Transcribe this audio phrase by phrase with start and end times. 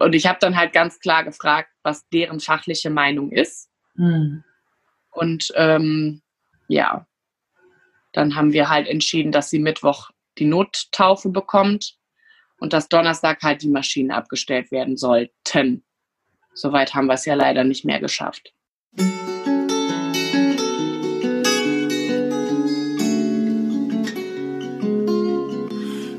[0.00, 3.70] und ich habe dann halt ganz klar gefragt, was deren fachliche Meinung ist.
[3.94, 4.44] Mhm.
[5.10, 6.22] Und ähm,
[6.68, 7.06] ja,
[8.12, 11.96] dann haben wir halt entschieden, dass sie Mittwoch die Nottaufe bekommt
[12.58, 15.84] und dass Donnerstag halt die Maschinen abgestellt werden sollten.
[16.54, 18.52] Soweit haben wir es ja leider nicht mehr geschafft.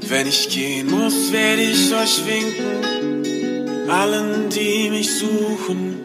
[0.10, 2.97] Wenn ich gehen muss, werde ich euch winken,
[3.90, 6.02] allen, die mich suchen.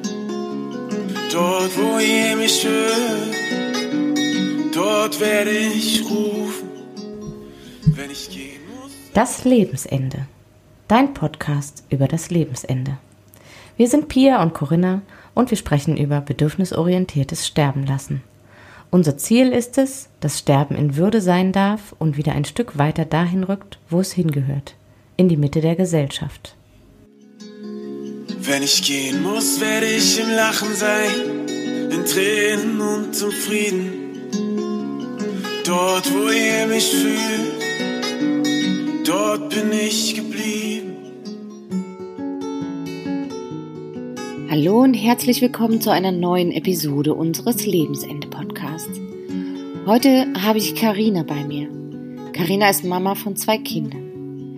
[1.32, 3.34] Dort, wo ihr mich hört,
[4.74, 6.68] dort werde ich rufen.
[7.86, 8.92] Wenn ich gehen muss.
[9.14, 10.26] Das Lebensende.
[10.88, 12.98] Dein Podcast über das Lebensende.
[13.76, 15.02] Wir sind Pia und Corinna
[15.34, 18.22] und wir sprechen über bedürfnisorientiertes Sterben lassen.
[18.90, 23.06] Unser Ziel ist es, dass Sterben in Würde sein darf und wieder ein Stück weiter
[23.06, 24.74] dahin rückt, wo es hingehört,
[25.16, 26.54] in die Mitte der Gesellschaft.
[28.44, 31.46] Wenn ich gehen muss, werde ich im Lachen sein,
[31.92, 33.92] in Tränen und zum Frieden.
[35.64, 37.62] Dort, wo ihr mich fühlt,
[39.06, 40.96] dort bin ich geblieben.
[44.50, 48.98] Hallo und herzlich willkommen zu einer neuen Episode unseres Lebensende Podcasts.
[49.86, 51.68] Heute habe ich Karina bei mir.
[52.32, 54.11] Karina ist Mama von zwei Kindern.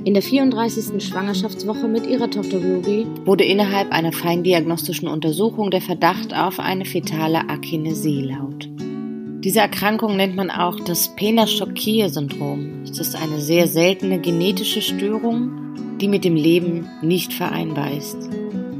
[0.05, 1.03] In der 34.
[1.03, 7.49] Schwangerschaftswoche mit ihrer Tochter Ruby wurde innerhalb einer feindiagnostischen Untersuchung der Verdacht auf eine fetale
[7.49, 8.69] Akinesie laut.
[9.43, 12.83] Diese Erkrankung nennt man auch das Pena-Schockier-Syndrom.
[12.85, 18.19] Es ist eine sehr seltene genetische Störung, die mit dem Leben nicht vereinbar ist.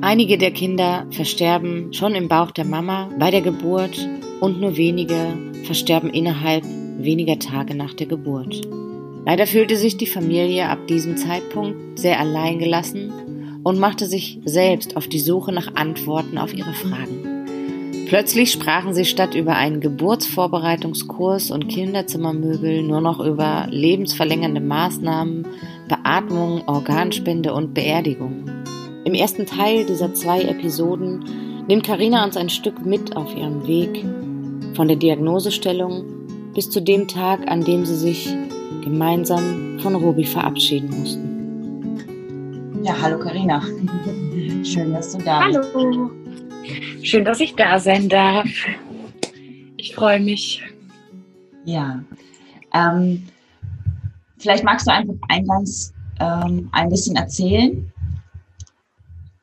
[0.03, 5.39] Einige der Kinder versterben schon im Bauch der Mama bei der Geburt und nur wenige
[5.63, 6.65] versterben innerhalb
[6.99, 8.61] weniger Tage nach der Geburt.
[9.27, 15.09] Leider fühlte sich die Familie ab diesem Zeitpunkt sehr alleingelassen und machte sich selbst auf
[15.09, 17.35] die Suche nach Antworten auf ihre Fragen.
[18.07, 25.47] Plötzlich sprachen sie statt über einen Geburtsvorbereitungskurs und Kinderzimmermöbel nur noch über lebensverlängernde Maßnahmen,
[25.89, 28.45] Beatmung, Organspende und Beerdigung.
[29.05, 31.25] Im ersten Teil dieser zwei Episoden
[31.67, 34.05] nimmt Karina uns ein Stück mit auf ihrem Weg
[34.75, 36.05] von der Diagnosestellung
[36.55, 38.29] bis zu dem Tag, an dem sie sich
[38.83, 42.85] gemeinsam von Robi verabschieden mussten.
[42.85, 43.63] Ja, hallo Karina.
[44.63, 45.61] Schön, dass du da bist.
[45.75, 46.11] Hallo.
[47.03, 48.49] Schön, dass ich da sein darf.
[49.77, 50.63] Ich freue mich.
[51.65, 52.03] Ja.
[52.73, 53.27] Ähm,
[54.39, 57.93] vielleicht magst du einfach eingangs ähm, ein bisschen erzählen,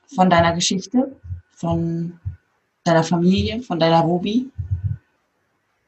[0.08, 1.16] von deiner Geschichte,
[1.56, 2.20] von
[2.84, 4.50] deiner Familie, von deiner Robi?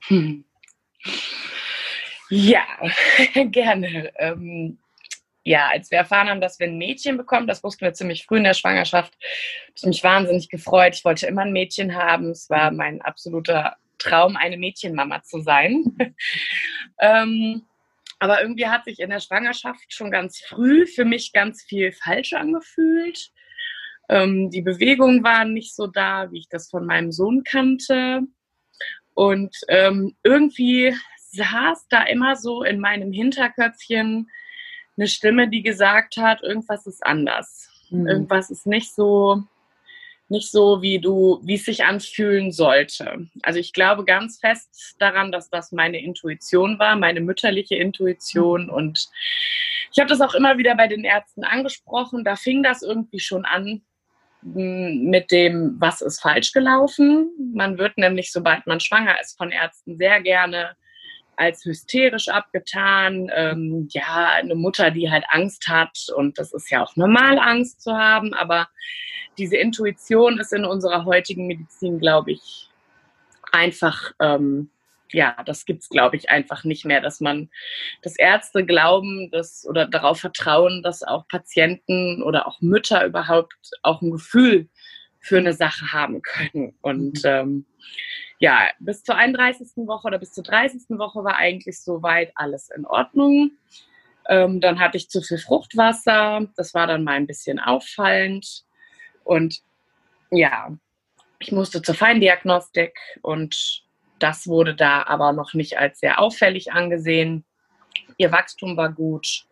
[0.07, 0.44] Hm.
[2.35, 2.66] Ja,
[3.51, 4.11] gerne.
[4.17, 4.79] Ähm,
[5.44, 8.38] ja, als wir erfahren haben, dass wir ein Mädchen bekommen, das wussten wir ziemlich früh
[8.38, 10.95] in der Schwangerschaft, habe ich mich wahnsinnig gefreut.
[10.95, 12.31] Ich wollte immer ein Mädchen haben.
[12.31, 15.95] Es war mein absoluter Traum, eine Mädchenmama zu sein.
[16.99, 17.67] ähm,
[18.17, 22.33] aber irgendwie hat sich in der Schwangerschaft schon ganz früh für mich ganz viel falsch
[22.33, 23.29] angefühlt.
[24.09, 28.21] Ähm, die Bewegungen waren nicht so da, wie ich das von meinem Sohn kannte.
[29.13, 30.95] Und ähm, irgendwie
[31.33, 34.29] saß da immer so in meinem Hinterköpfchen
[34.97, 37.69] eine Stimme, die gesagt hat, irgendwas ist anders.
[37.89, 38.07] Mhm.
[38.07, 39.44] Irgendwas ist nicht so,
[40.29, 43.27] nicht so, wie du, wie es sich anfühlen sollte.
[43.41, 48.65] Also ich glaube ganz fest daran, dass das meine Intuition war, meine mütterliche Intuition.
[48.65, 48.69] Mhm.
[48.69, 49.09] Und
[49.91, 52.23] ich habe das auch immer wieder bei den Ärzten angesprochen.
[52.23, 53.81] Da fing das irgendwie schon an,
[54.45, 57.29] mit dem, was ist falsch gelaufen.
[57.53, 60.75] Man wird nämlich, sobald man schwanger ist, von Ärzten sehr gerne
[61.35, 63.29] als hysterisch abgetan.
[63.33, 67.81] Ähm, ja, eine Mutter, die halt Angst hat und das ist ja auch normal, Angst
[67.81, 68.67] zu haben, aber
[69.38, 72.69] diese Intuition ist in unserer heutigen Medizin, glaube ich,
[73.51, 74.69] einfach ähm,
[75.13, 77.50] ja, das gibt es, glaube ich, einfach nicht mehr, dass man,
[78.01, 84.01] dass Ärzte glauben, dass oder darauf vertrauen, dass auch Patienten oder auch Mütter überhaupt auch
[84.01, 84.69] ein Gefühl
[85.24, 86.75] für eine Sache haben können.
[86.81, 87.30] Und mhm.
[87.30, 87.66] ähm,
[88.40, 89.70] ja, bis zur 31.
[89.88, 90.81] Woche oder bis zur 30.
[91.00, 93.52] Woche war eigentlich soweit alles in Ordnung.
[94.28, 96.46] Ähm, dann hatte ich zu viel Fruchtwasser.
[96.58, 98.66] Das war dann mal ein bisschen auffallend.
[99.24, 99.62] Und
[100.30, 100.78] ja,
[101.40, 103.84] ich musste zur Feindiagnostik und
[104.20, 107.46] das wurde da aber noch nicht als sehr auffällig angesehen.
[108.18, 109.46] Ihr Wachstum war gut,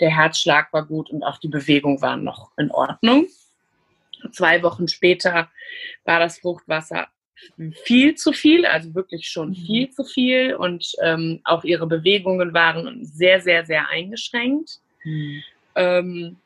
[0.00, 3.26] der Herzschlag war gut und auch die Bewegung war noch in Ordnung.
[4.32, 5.48] Zwei Wochen später
[6.04, 7.08] war das Fruchtwasser
[7.84, 9.54] viel zu viel, also wirklich schon mhm.
[9.54, 14.80] viel zu viel und ähm, auch ihre Bewegungen waren sehr, sehr, sehr eingeschränkt.
[15.04, 15.42] Mhm.
[15.76, 16.36] Ähm,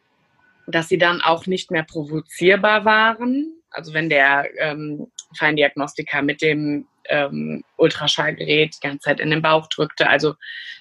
[0.66, 3.52] dass sie dann auch nicht mehr provozierbar waren.
[3.70, 9.66] Also wenn der ähm, Feindiagnostiker mit dem ähm, Ultraschallgerät die ganze Zeit in den Bauch
[9.68, 10.08] drückte.
[10.08, 10.34] Also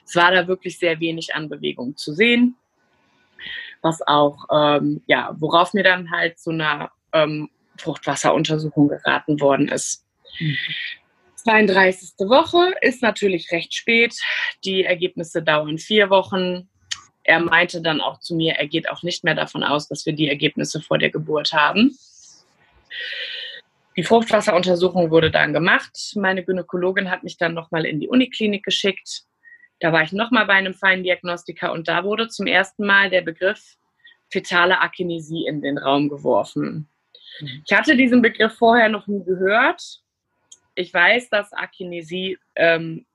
[0.05, 2.55] es war da wirklich sehr wenig an Bewegung zu sehen.
[3.81, 10.05] Was auch, ähm, ja, worauf mir dann halt zu einer ähm, Fruchtwasseruntersuchung geraten worden ist.
[10.39, 10.57] Mhm.
[11.43, 12.27] 32.
[12.27, 14.15] Woche ist natürlich recht spät.
[14.63, 16.69] Die Ergebnisse dauern vier Wochen.
[17.23, 20.13] Er meinte dann auch zu mir, er geht auch nicht mehr davon aus, dass wir
[20.13, 21.97] die Ergebnisse vor der Geburt haben.
[23.97, 26.13] Die Fruchtwasseruntersuchung wurde dann gemacht.
[26.15, 29.23] Meine Gynäkologin hat mich dann nochmal in die Uniklinik geschickt.
[29.81, 33.77] Da war ich nochmal bei einem Feindiagnostiker und da wurde zum ersten Mal der Begriff
[34.29, 36.87] fetale Akinesie in den Raum geworfen.
[37.39, 37.63] Mhm.
[37.67, 40.01] Ich hatte diesen Begriff vorher noch nie gehört.
[40.75, 43.05] Ich weiß, dass Akinesie ähm,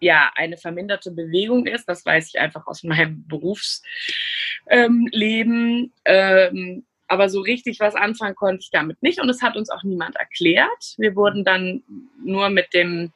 [0.00, 1.86] ja eine verminderte Bewegung ist.
[1.86, 5.92] Das weiß ich einfach aus meinem Berufsleben.
[6.04, 9.82] Ähm, aber so richtig was anfangen konnte ich damit nicht und es hat uns auch
[9.82, 10.94] niemand erklärt.
[10.98, 11.82] Wir wurden dann
[12.22, 13.12] nur mit dem,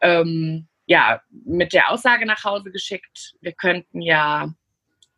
[0.00, 4.52] ähm, ja, mit der Aussage nach Hause geschickt, wir könnten ja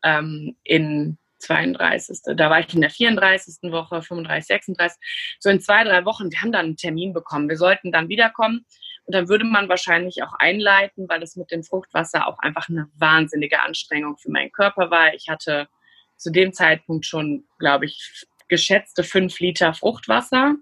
[0.02, 2.36] ähm, in 32.
[2.36, 3.70] Da war ich in der 34.
[3.70, 4.98] Woche, 35, 36.
[5.38, 7.48] So in zwei, drei Wochen, wir haben dann einen Termin bekommen.
[7.48, 8.64] Wir sollten dann wiederkommen
[9.04, 12.88] und dann würde man wahrscheinlich auch einleiten, weil es mit dem Fruchtwasser auch einfach eine
[12.96, 15.14] wahnsinnige Anstrengung für meinen Körper war.
[15.14, 15.68] Ich hatte
[16.16, 20.54] zu dem Zeitpunkt schon, glaube ich, geschätzte fünf Liter Fruchtwasser.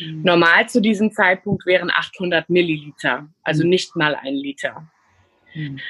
[0.00, 0.22] Mhm.
[0.22, 3.70] Normal zu diesem Zeitpunkt wären 800 Milliliter, also mhm.
[3.70, 4.88] nicht mal ein Liter.
[5.54, 5.80] Mhm.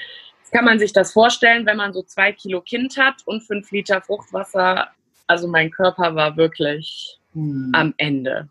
[0.41, 3.71] Jetzt kann man sich das vorstellen, wenn man so zwei Kilo Kind hat und fünf
[3.71, 4.91] Liter Fruchtwasser.
[5.27, 7.71] Also mein Körper war wirklich mhm.
[7.75, 8.49] am Ende.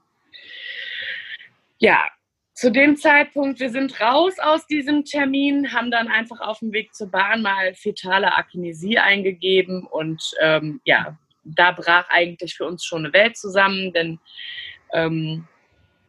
[1.79, 2.07] Ja,
[2.53, 6.93] zu dem Zeitpunkt, wir sind raus aus diesem Termin, haben dann einfach auf dem Weg
[6.95, 13.05] zur Bahn mal fetale Akinesie eingegeben und ähm, ja, da brach eigentlich für uns schon
[13.05, 14.19] eine Welt zusammen, denn
[14.93, 15.47] ähm,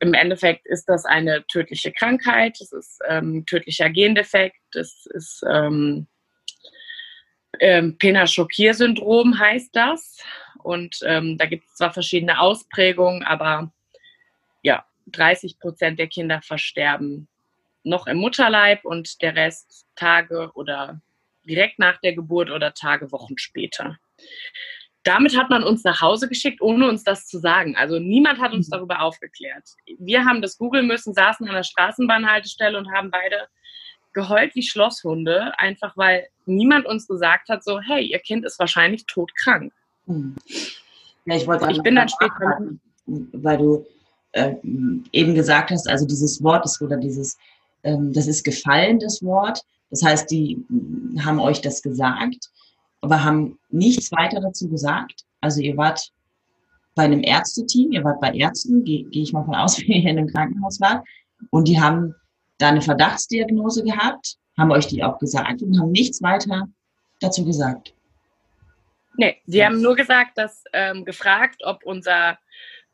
[0.01, 6.07] im Endeffekt ist das eine tödliche Krankheit, es ist ähm, tödlicher Gendefekt, es ist ähm,
[7.61, 10.19] ähm, Pena-Schokier-Syndrom heißt das
[10.63, 13.73] und ähm, da gibt es zwar verschiedene Ausprägungen, aber
[14.63, 17.29] ja, 30 Prozent der Kinder versterben
[17.83, 21.01] noch im Mutterleib und der Rest Tage oder
[21.45, 23.99] direkt nach der Geburt oder Tage, Wochen später.
[25.09, 27.75] Damit hat man uns nach Hause geschickt, ohne uns das zu sagen.
[27.77, 28.73] Also niemand hat uns mhm.
[28.73, 29.65] darüber aufgeklärt.
[29.99, 33.49] Wir haben das googeln müssen, saßen an der Straßenbahnhaltestelle und haben beide
[34.13, 39.07] geheult wie Schlosshunde, einfach weil niemand uns gesagt hat, so, hey, ihr Kind ist wahrscheinlich
[39.07, 39.73] todkrank.
[40.05, 40.37] Mhm.
[41.25, 42.59] Ja, ich ich bin dann später,
[43.07, 43.87] weil du
[44.33, 44.57] äh,
[45.13, 47.39] eben gesagt hast, also dieses Wort ist oder dieses,
[47.83, 49.63] ähm, das ist gefallen, das Wort.
[49.89, 50.63] Das heißt, die
[51.25, 52.51] haben euch das gesagt,
[53.01, 55.25] aber haben nichts weiter dazu gesagt.
[55.41, 56.11] Also ihr wart
[56.95, 60.11] bei einem Ärzteteam, ihr wart bei Ärzten, gehe geh ich mal von aus, wie ihr
[60.11, 61.07] in einem Krankenhaus wart,
[61.51, 62.15] und die haben
[62.59, 66.69] da eine Verdachtsdiagnose gehabt, haben euch die auch gesagt und haben nichts weiter
[67.21, 67.95] dazu gesagt.
[69.17, 72.39] Nee, sie haben nur gesagt, dass ähm, gefragt, ob unser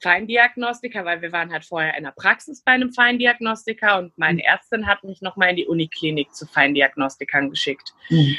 [0.01, 4.47] Feindiagnostiker, weil wir waren halt vorher in der Praxis bei einem Feindiagnostiker und meine mhm.
[4.47, 7.95] Ärztin hat mich nochmal in die Uniklinik zu Feindiagnostikern geschickt.
[8.11, 8.37] Mhm.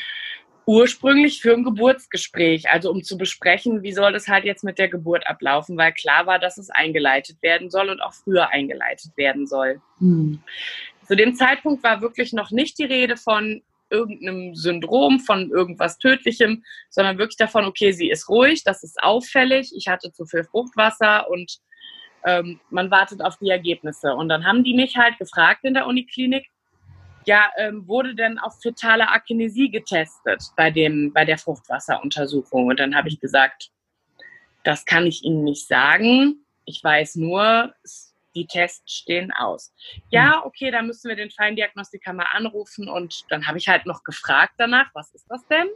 [0.65, 4.89] Ursprünglich für ein Geburtsgespräch, also um zu besprechen, wie soll das halt jetzt mit der
[4.89, 9.45] Geburt ablaufen, weil klar war, dass es eingeleitet werden soll und auch früher eingeleitet werden
[9.45, 9.81] soll.
[9.99, 10.41] Mhm.
[11.07, 16.63] Zu dem Zeitpunkt war wirklich noch nicht die Rede von, irgendeinem Syndrom, von irgendwas Tödlichem,
[16.89, 21.29] sondern wirklich davon, okay, sie ist ruhig, das ist auffällig, ich hatte zu viel Fruchtwasser
[21.29, 21.59] und
[22.25, 24.13] ähm, man wartet auf die Ergebnisse.
[24.13, 26.47] Und dann haben die mich halt gefragt in der Uniklinik,
[27.25, 32.67] ja, ähm, wurde denn auf fetale Akinesie getestet bei, dem, bei der Fruchtwasseruntersuchung?
[32.67, 33.71] Und dann habe ich gesagt,
[34.63, 36.45] das kann ich Ihnen nicht sagen.
[36.65, 37.73] Ich weiß nur,
[38.35, 39.73] die Tests stehen aus.
[40.09, 40.47] Ja, hm.
[40.47, 44.53] okay, dann müssen wir den Feindiagnostiker mal anrufen und dann habe ich halt noch gefragt
[44.57, 45.67] danach, was ist das denn?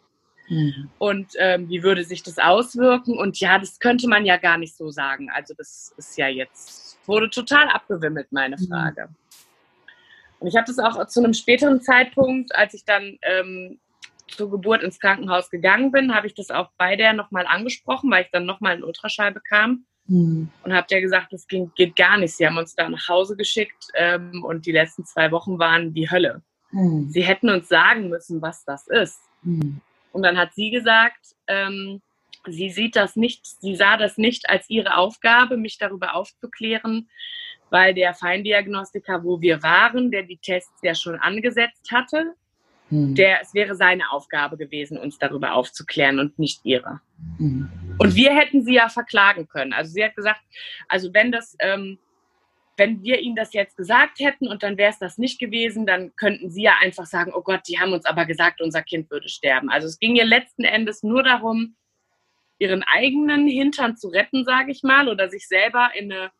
[0.49, 0.89] Mhm.
[0.97, 3.17] Und ähm, wie würde sich das auswirken?
[3.17, 5.29] Und ja, das könnte man ja gar nicht so sagen.
[5.29, 8.67] Also das ist ja jetzt, wurde total abgewimmelt, meine hm.
[8.67, 9.07] Frage.
[9.09, 9.15] Mhm.
[10.39, 13.79] Und ich habe das auch zu einem späteren Zeitpunkt, als ich dann ähm,
[14.27, 18.23] zur Geburt ins Krankenhaus gegangen bin, habe ich das auch bei der nochmal angesprochen, weil
[18.23, 19.85] ich dann nochmal einen Ultraschall bekam.
[20.05, 20.49] Mhm.
[20.63, 22.35] Und habt ja gesagt, das ging, geht gar nicht.
[22.35, 26.09] Sie haben uns da nach Hause geschickt ähm, und die letzten zwei Wochen waren die
[26.09, 26.41] Hölle.
[26.71, 27.09] Mhm.
[27.09, 29.19] Sie hätten uns sagen müssen, was das ist.
[29.43, 29.81] Mhm.
[30.11, 32.01] Und dann hat sie gesagt, ähm,
[32.47, 37.09] sie sieht das nicht, sie sah das nicht als ihre Aufgabe, mich darüber aufzuklären,
[37.69, 42.35] weil der Feindiagnostiker, wo wir waren, der die Tests ja schon angesetzt hatte,
[42.89, 43.15] Hm.
[43.15, 47.01] Der, es wäre seine Aufgabe gewesen, uns darüber aufzuklären und nicht ihre.
[47.37, 47.69] Hm.
[47.97, 49.73] Und wir hätten sie ja verklagen können.
[49.73, 50.41] Also sie hat gesagt,
[50.87, 51.99] also wenn das, ähm,
[52.77, 56.15] wenn wir ihnen das jetzt gesagt hätten und dann wäre es das nicht gewesen, dann
[56.15, 59.29] könnten sie ja einfach sagen, oh Gott, die haben uns aber gesagt, unser Kind würde
[59.29, 59.69] sterben.
[59.69, 61.75] Also es ging ihr letzten Endes nur darum,
[62.57, 66.31] ihren eigenen Hintern zu retten, sage ich mal, oder sich selber in eine,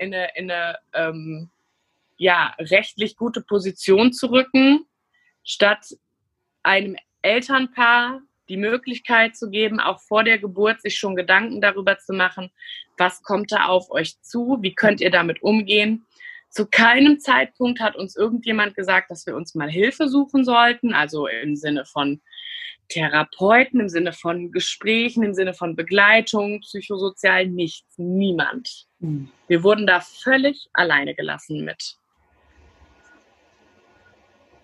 [0.00, 1.50] in eine, in eine ähm,
[2.16, 4.86] ja, rechtlich gute Position zu rücken,
[5.44, 5.86] statt
[6.62, 12.12] einem Elternpaar die Möglichkeit zu geben, auch vor der Geburt sich schon Gedanken darüber zu
[12.12, 12.50] machen,
[12.98, 16.06] was kommt da auf euch zu, wie könnt ihr damit umgehen.
[16.50, 21.28] Zu keinem Zeitpunkt hat uns irgendjemand gesagt, dass wir uns mal Hilfe suchen sollten, also
[21.28, 22.20] im Sinne von
[22.88, 28.89] Therapeuten, im Sinne von Gesprächen, im Sinne von Begleitung, psychosozial nichts, niemand.
[29.00, 31.96] Wir wurden da völlig alleine gelassen mit.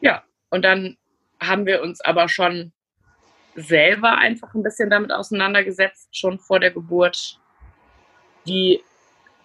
[0.01, 0.99] Ja, und dann
[1.41, 2.73] haben wir uns aber schon
[3.55, 7.41] selber einfach ein bisschen damit auseinandergesetzt, schon vor der Geburt.
[8.45, 8.83] Wie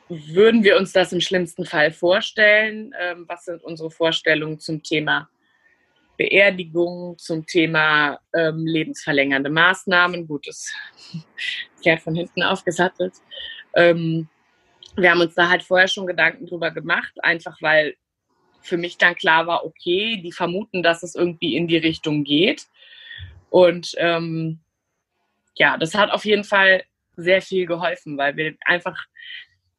[0.10, 2.94] würden wir uns das im schlimmsten Fall vorstellen?
[3.00, 5.30] Ähm, was sind unsere Vorstellungen zum Thema
[6.18, 10.28] Beerdigung, zum Thema ähm, lebensverlängernde Maßnahmen?
[10.28, 10.74] Gut, das
[11.82, 13.14] Pferd von hinten aufgesattelt.
[13.74, 14.28] Ähm,
[14.96, 17.96] wir haben uns da halt vorher schon Gedanken drüber gemacht, einfach weil
[18.62, 22.68] für mich dann klar war, okay, die vermuten, dass es irgendwie in die Richtung geht.
[23.50, 24.60] Und ähm,
[25.56, 26.84] ja, das hat auf jeden Fall
[27.16, 28.98] sehr viel geholfen, weil wir einfach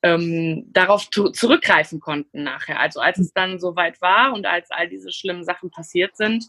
[0.03, 2.81] ähm, darauf zurückgreifen konnten nachher.
[2.81, 6.45] Also als es dann soweit war und als all diese schlimmen Sachen passiert sind,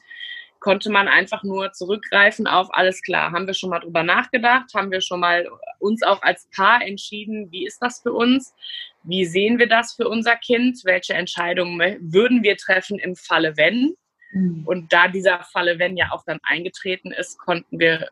[0.63, 3.33] konnte man einfach nur zurückgreifen auf alles klar.
[3.33, 4.73] Haben wir schon mal drüber nachgedacht?
[4.73, 5.45] Haben wir schon mal
[5.79, 8.55] uns auch als Paar entschieden, wie ist das für uns?
[9.03, 10.79] Wie sehen wir das für unser Kind?
[10.85, 13.93] Welche Entscheidungen würden wir treffen im Falle wenn?
[14.31, 14.63] Mhm.
[14.65, 18.07] Und da dieser Falle wenn ja auch dann eingetreten ist, konnten wir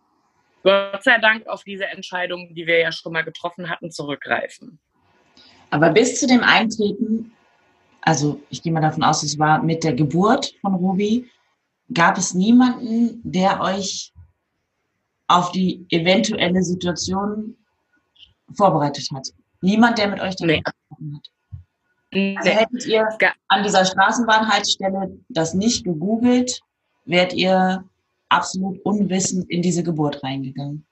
[0.64, 4.78] Gott sei Dank auf diese Entscheidung, die wir ja schon mal getroffen hatten, zurückgreifen.
[5.70, 7.32] Aber bis zu dem Eintreten,
[8.02, 11.30] also ich gehe mal davon aus, es war mit der Geburt von Ruby,
[11.94, 14.14] gab es niemanden, der euch
[15.28, 17.56] auf die eventuelle Situation
[18.54, 19.28] vorbereitet hat.
[19.62, 20.62] Niemand, der mit euch darüber nee.
[20.62, 21.32] gesprochen hat.
[22.38, 23.08] Also hättet ihr
[23.48, 26.60] an dieser Straßenbahnhaltestelle das nicht gegoogelt,
[27.06, 27.86] wärt ihr
[28.28, 30.86] absolut unwissend in diese Geburt reingegangen.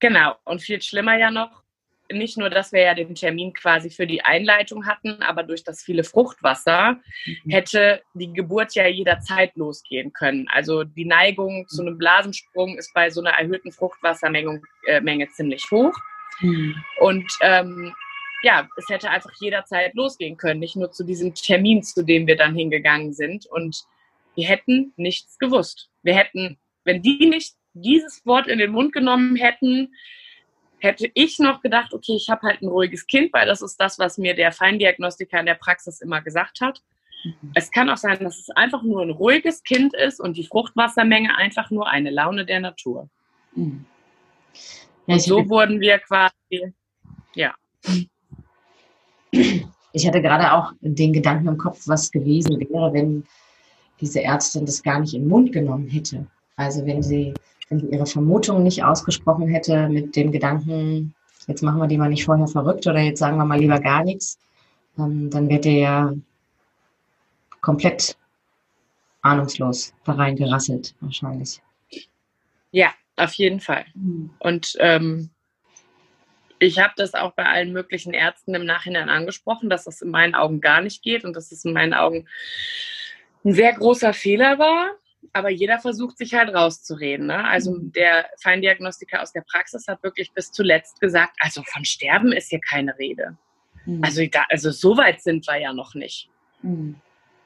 [0.00, 0.34] Genau.
[0.44, 1.62] Und viel schlimmer ja noch,
[2.10, 5.82] nicht nur, dass wir ja den Termin quasi für die Einleitung hatten, aber durch das
[5.82, 7.50] viele Fruchtwasser mhm.
[7.50, 10.46] hätte die Geburt ja jederzeit losgehen können.
[10.48, 15.64] Also die Neigung zu einem Blasensprung ist bei so einer erhöhten Fruchtwassermenge äh, Menge ziemlich
[15.70, 15.94] hoch.
[16.40, 16.74] Mhm.
[17.00, 17.94] Und ähm,
[18.42, 22.36] ja, es hätte einfach jederzeit losgehen können, nicht nur zu diesem Termin, zu dem wir
[22.36, 23.46] dann hingegangen sind.
[23.46, 23.84] Und
[24.34, 25.90] wir hätten nichts gewusst.
[26.02, 29.92] Wir hätten, wenn die nicht dieses Wort in den Mund genommen hätten,
[30.80, 33.98] hätte ich noch gedacht, okay, ich habe halt ein ruhiges Kind, weil das ist das,
[33.98, 36.82] was mir der Feindiagnostiker in der Praxis immer gesagt hat.
[37.24, 37.52] Mhm.
[37.54, 41.36] Es kann auch sein, dass es einfach nur ein ruhiges Kind ist und die Fruchtwassermenge
[41.36, 43.08] einfach nur eine Laune der Natur.
[43.54, 43.84] Mhm.
[45.06, 46.74] Ja, und so wurden wir quasi,
[47.34, 47.54] ja.
[49.92, 53.24] Ich hatte gerade auch den Gedanken im Kopf, was gewesen wäre, wenn
[54.00, 56.26] diese Ärztin das gar nicht in den Mund genommen hätte.
[56.56, 57.34] Also wenn sie
[57.68, 61.14] wenn sie ihre Vermutung nicht ausgesprochen hätte mit dem Gedanken,
[61.46, 64.04] jetzt machen wir die mal nicht vorher verrückt oder jetzt sagen wir mal lieber gar
[64.04, 64.38] nichts,
[64.98, 66.12] ähm, dann wird der ja
[67.60, 68.16] komplett
[69.22, 71.60] ahnungslos da reingerasselt wahrscheinlich.
[72.70, 73.84] Ja, auf jeden Fall.
[73.94, 74.30] Mhm.
[74.38, 75.30] Und ähm,
[76.58, 80.34] ich habe das auch bei allen möglichen Ärzten im Nachhinein angesprochen, dass das in meinen
[80.34, 82.26] Augen gar nicht geht und dass es in meinen Augen
[83.44, 84.90] ein sehr großer Fehler war
[85.32, 87.26] aber jeder versucht sich halt rauszureden.
[87.26, 87.44] Ne?
[87.44, 87.92] Also mhm.
[87.92, 92.60] der Feindiagnostiker aus der Praxis hat wirklich bis zuletzt gesagt, also von Sterben ist hier
[92.60, 93.36] keine Rede.
[93.84, 94.04] Mhm.
[94.04, 96.28] Also, da, also so weit sind wir ja noch nicht.
[96.62, 96.96] Mhm.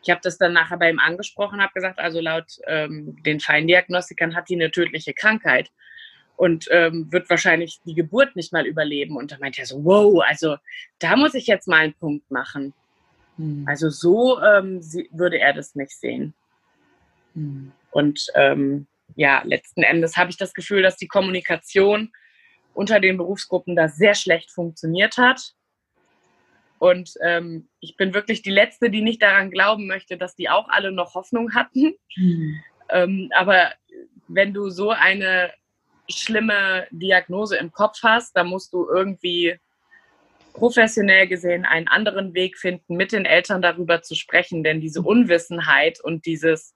[0.03, 4.35] Ich habe das dann nachher bei ihm angesprochen, habe gesagt, also laut ähm, den Feindiagnostikern
[4.35, 5.71] hat die eine tödliche Krankheit
[6.37, 9.17] und ähm, wird wahrscheinlich die Geburt nicht mal überleben.
[9.17, 10.57] Und da meint er so, wow, also
[10.99, 12.75] da muss ich jetzt mal einen Punkt machen.
[13.37, 13.65] Mhm.
[13.69, 16.35] Also so ähm, sie, würde er das nicht sehen.
[17.35, 17.73] Mhm.
[17.91, 22.13] Und ähm, ja, letzten Endes habe ich das Gefühl, dass die Kommunikation
[22.75, 25.53] unter den Berufsgruppen da sehr schlecht funktioniert hat.
[26.79, 30.69] Und ähm, ich bin wirklich die Letzte, die nicht daran glauben möchte, dass die auch
[30.69, 31.95] alle noch Hoffnung hatten.
[32.17, 32.61] Mhm.
[32.89, 33.73] Ähm, aber
[34.27, 35.53] wenn du so eine
[36.11, 39.59] schlimme Diagnose im Kopf hast, dann musst du irgendwie
[40.55, 44.65] professionell gesehen einen anderen Weg finden, mit den Eltern darüber zu sprechen.
[44.65, 46.75] Denn diese Unwissenheit und dieses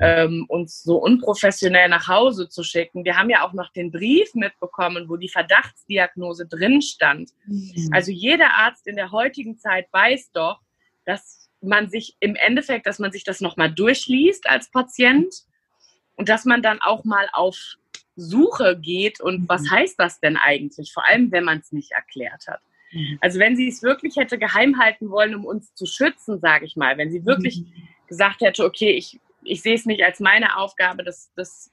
[0.00, 3.04] ähm, uns so unprofessionell nach Hause zu schicken.
[3.04, 7.30] Wir haben ja auch noch den Brief mitbekommen, wo die Verdachtsdiagnose drin stand.
[7.46, 7.90] Mhm.
[7.92, 10.60] Also jeder Arzt in der heutigen Zeit weiß doch,
[11.04, 15.34] dass man sich im Endeffekt, dass man sich das nochmal durchliest als Patient
[16.16, 17.76] und dass man dann auch mal auf
[18.14, 19.70] Suche geht und was mhm.
[19.70, 22.60] heißt das denn eigentlich, vor allem wenn man es nicht erklärt hat.
[22.92, 23.18] Mhm.
[23.20, 26.76] Also wenn sie es wirklich hätte geheim halten wollen, um uns zu schützen, sage ich
[26.76, 27.88] mal, wenn sie wirklich mhm.
[28.06, 31.70] gesagt hätte, okay, ich, ich sehe es nicht als meine Aufgabe, das, das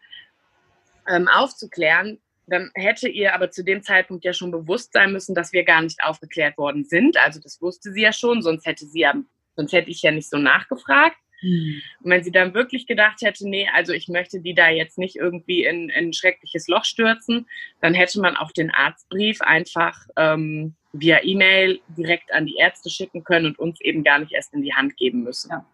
[1.08, 5.54] ähm, aufzuklären, dann hätte ihr aber zu dem Zeitpunkt ja schon bewusst sein müssen, dass
[5.54, 7.18] wir gar nicht aufgeklärt worden sind.
[7.18, 9.14] Also das wusste sie ja schon, sonst hätte sie ja,
[9.56, 11.18] sonst hätte ich ja nicht so nachgefragt.
[11.42, 11.82] Mhm.
[12.02, 15.16] Und wenn sie dann wirklich gedacht hätte, nee, also ich möchte die da jetzt nicht
[15.16, 17.48] irgendwie in, in ein schreckliches Loch stürzen,
[17.82, 23.24] dann hätte man auch den Arztbrief einfach ähm, via E-Mail direkt an die Ärzte schicken
[23.24, 25.52] können und uns eben gar nicht erst in die Hand geben müssen.
[25.52, 25.66] Ja.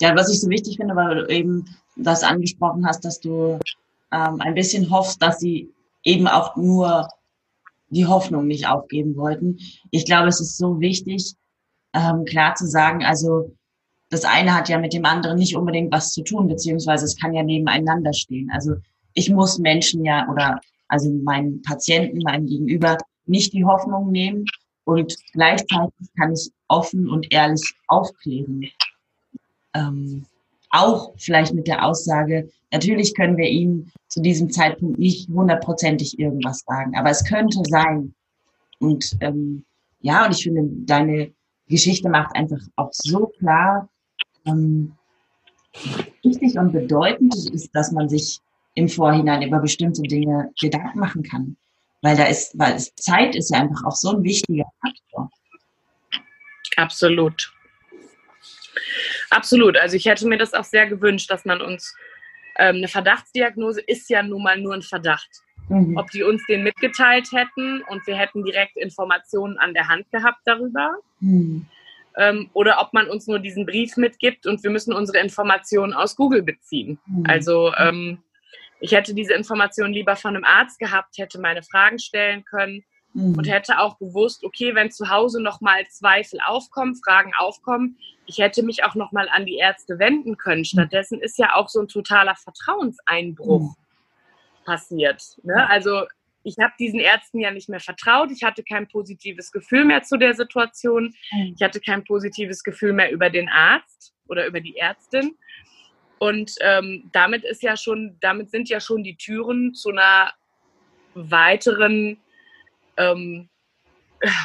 [0.00, 3.58] Ja, was ich so wichtig finde, weil du eben das angesprochen hast, dass du
[4.12, 5.72] ähm, ein bisschen hoffst, dass sie
[6.02, 7.08] eben auch nur
[7.88, 9.58] die Hoffnung nicht aufgeben wollten.
[9.90, 11.34] Ich glaube, es ist so wichtig,
[11.92, 13.54] ähm, klar zu sagen, also
[14.10, 17.32] das eine hat ja mit dem anderen nicht unbedingt was zu tun, beziehungsweise es kann
[17.32, 18.50] ja nebeneinander stehen.
[18.52, 18.74] Also
[19.14, 24.44] ich muss Menschen ja oder also meinen Patienten, meinem Gegenüber nicht die Hoffnung nehmen
[24.84, 28.66] und gleichzeitig kann ich offen und ehrlich aufklären.
[29.74, 30.26] Ähm,
[30.70, 36.64] auch vielleicht mit der Aussage, natürlich können wir Ihnen zu diesem Zeitpunkt nicht hundertprozentig irgendwas
[36.66, 38.14] sagen, aber es könnte sein.
[38.80, 39.64] Und ähm,
[40.00, 41.32] ja, und ich finde, deine
[41.68, 43.88] Geschichte macht einfach auch so klar,
[44.46, 44.92] ähm,
[46.22, 48.40] wichtig und bedeutend ist, dass man sich
[48.74, 51.56] im Vorhinein über bestimmte Dinge Gedanken machen kann.
[52.02, 55.30] Weil da ist, weil Zeit ist ja einfach auch so ein wichtiger Faktor.
[56.76, 57.53] Absolut.
[59.30, 59.76] Absolut.
[59.76, 61.94] Also ich hätte mir das auch sehr gewünscht, dass man uns
[62.58, 65.28] ähm, eine Verdachtsdiagnose ist ja nun mal nur ein Verdacht.
[65.68, 65.96] Mhm.
[65.96, 70.40] Ob die uns den mitgeteilt hätten und wir hätten direkt Informationen an der Hand gehabt
[70.44, 70.96] darüber.
[71.20, 71.66] Mhm.
[72.16, 76.14] Ähm, oder ob man uns nur diesen Brief mitgibt und wir müssen unsere Informationen aus
[76.14, 76.98] Google beziehen.
[77.06, 77.24] Mhm.
[77.26, 78.18] Also ähm,
[78.80, 83.34] ich hätte diese Information lieber von einem Arzt gehabt, hätte meine Fragen stellen können mhm.
[83.36, 87.96] und hätte auch gewusst, okay, wenn zu Hause nochmal Zweifel aufkommen, Fragen aufkommen,
[88.26, 90.60] ich hätte mich auch nochmal an die Ärzte wenden können.
[90.60, 90.64] Mhm.
[90.64, 94.64] Stattdessen ist ja auch so ein totaler Vertrauenseinbruch mhm.
[94.64, 95.38] passiert.
[95.42, 95.68] Ne?
[95.68, 96.04] Also
[96.42, 98.30] ich habe diesen Ärzten ja nicht mehr vertraut.
[98.30, 101.14] Ich hatte kein positives Gefühl mehr zu der Situation.
[101.32, 101.54] Mhm.
[101.56, 105.36] Ich hatte kein positives Gefühl mehr über den Arzt oder über die Ärztin.
[106.18, 110.32] Und ähm, damit ist ja schon, damit sind ja schon die Türen zu einer
[111.14, 112.18] weiteren
[112.96, 113.48] ähm,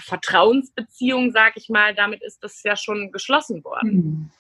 [0.04, 3.92] Vertrauensbeziehung, sag ich mal, damit ist das ja schon geschlossen worden.
[3.92, 4.32] Mhm.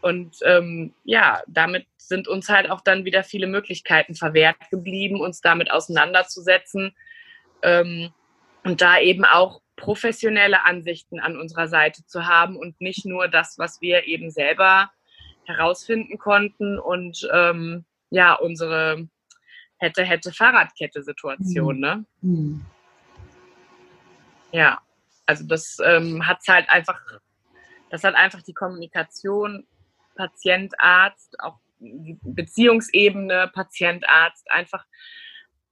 [0.00, 5.40] Und ähm, ja, damit sind uns halt auch dann wieder viele Möglichkeiten verwehrt geblieben, uns
[5.40, 6.94] damit auseinanderzusetzen
[7.62, 8.10] ähm,
[8.64, 13.58] und da eben auch professionelle Ansichten an unserer Seite zu haben und nicht nur das,
[13.58, 14.90] was wir eben selber
[15.44, 19.08] herausfinden konnten und ähm, ja, unsere
[19.78, 22.04] hätte, hätte Fahrradkette-Situation, ne?
[22.20, 22.64] Mhm.
[24.52, 24.80] Ja,
[25.26, 27.00] also das ähm, hat halt einfach,
[27.90, 29.66] das hat einfach die Kommunikation
[30.14, 34.84] Patient, Arzt, auch die Beziehungsebene, Patient, Arzt einfach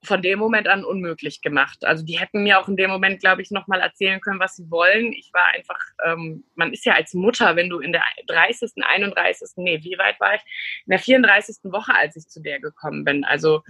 [0.03, 1.85] von dem Moment an unmöglich gemacht.
[1.85, 4.71] Also die hätten mir auch in dem Moment, glaube ich, nochmal erzählen können, was sie
[4.71, 5.12] wollen.
[5.12, 9.51] Ich war einfach, ähm, man ist ja als Mutter, wenn du in der 30., 31.,
[9.57, 10.40] nee, wie weit war ich?
[10.87, 11.57] In der 34.
[11.64, 13.25] Woche, als ich zu der gekommen bin.
[13.25, 13.62] Also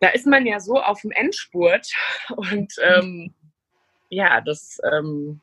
[0.00, 1.88] da ist man ja so auf dem Endspurt
[2.36, 3.34] und ähm,
[4.10, 5.40] ja, das, ähm,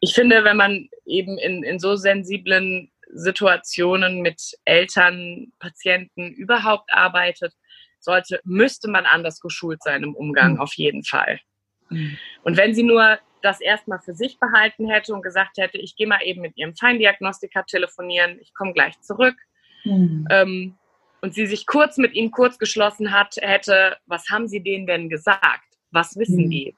[0.00, 7.54] ich finde, wenn man eben in, in so sensiblen Situationen mit Eltern, Patienten überhaupt arbeitet,
[8.00, 10.60] sollte, müsste man anders geschult sein im Umgang, mhm.
[10.60, 11.40] auf jeden Fall.
[11.88, 12.18] Mhm.
[12.42, 16.06] Und wenn sie nur das erstmal für sich behalten hätte und gesagt hätte, ich gehe
[16.06, 19.36] mal eben mit ihrem Feindiagnostiker telefonieren, ich komme gleich zurück.
[19.84, 20.26] Mhm.
[20.30, 20.78] Ähm,
[21.20, 25.08] und sie sich kurz mit ihm kurz geschlossen hat, hätte, was haben sie denen denn
[25.08, 25.64] gesagt?
[25.90, 26.50] Was wissen mhm.
[26.50, 26.76] die?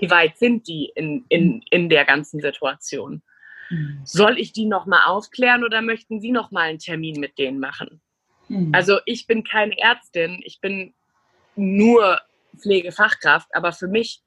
[0.00, 3.22] Wie weit sind die in, in, in der ganzen Situation?
[3.70, 4.00] Mhm.
[4.04, 8.00] Soll ich die nochmal aufklären oder möchten Sie nochmal einen Termin mit denen machen?
[8.48, 8.72] Mhm.
[8.74, 10.94] Also ich bin keine Ärztin, ich bin
[11.56, 12.20] nur
[12.58, 14.20] Pflegefachkraft, aber für mich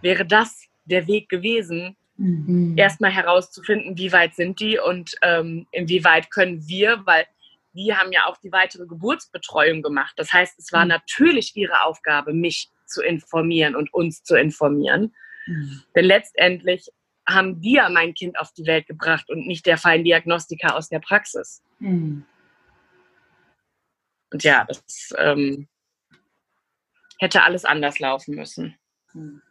[0.00, 2.74] wäre das der Weg gewesen, mhm.
[2.76, 7.26] erstmal herauszufinden, wie weit sind die und ähm, inwieweit können wir, weil
[7.74, 10.14] die haben ja auch die weitere Geburtsbetreuung gemacht.
[10.16, 10.90] Das heißt, es war mhm.
[10.90, 15.14] natürlich ihre Aufgabe, mich zu informieren und uns zu informieren.
[15.46, 15.82] Mhm.
[15.94, 16.88] Denn letztendlich
[17.26, 21.00] haben die ja mein Kind auf die Welt gebracht und nicht der Feindiagnostiker aus der
[21.00, 21.62] Praxis.
[21.78, 22.24] Mhm.
[24.30, 25.68] Und ja, das ähm,
[27.18, 28.76] hätte alles anders laufen müssen.
[29.12, 29.42] Mhm.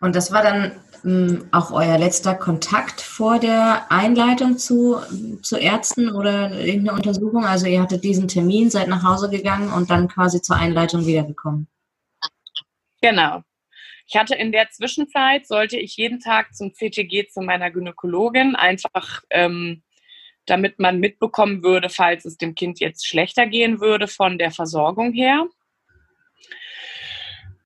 [0.00, 0.72] Und das war dann
[1.04, 4.98] ähm, auch euer letzter Kontakt vor der Einleitung zu,
[5.42, 7.44] zu Ärzten oder irgendeine Untersuchung?
[7.44, 11.68] Also ihr hattet diesen Termin, seid nach Hause gegangen und dann quasi zur Einleitung wiedergekommen.
[13.00, 13.42] Genau.
[14.06, 19.22] Ich hatte in der Zwischenzeit, sollte ich jeden Tag zum CTG zu meiner Gynäkologin, einfach
[19.30, 19.82] ähm,
[20.46, 25.12] damit man mitbekommen würde, falls es dem Kind jetzt schlechter gehen würde von der Versorgung
[25.12, 25.46] her.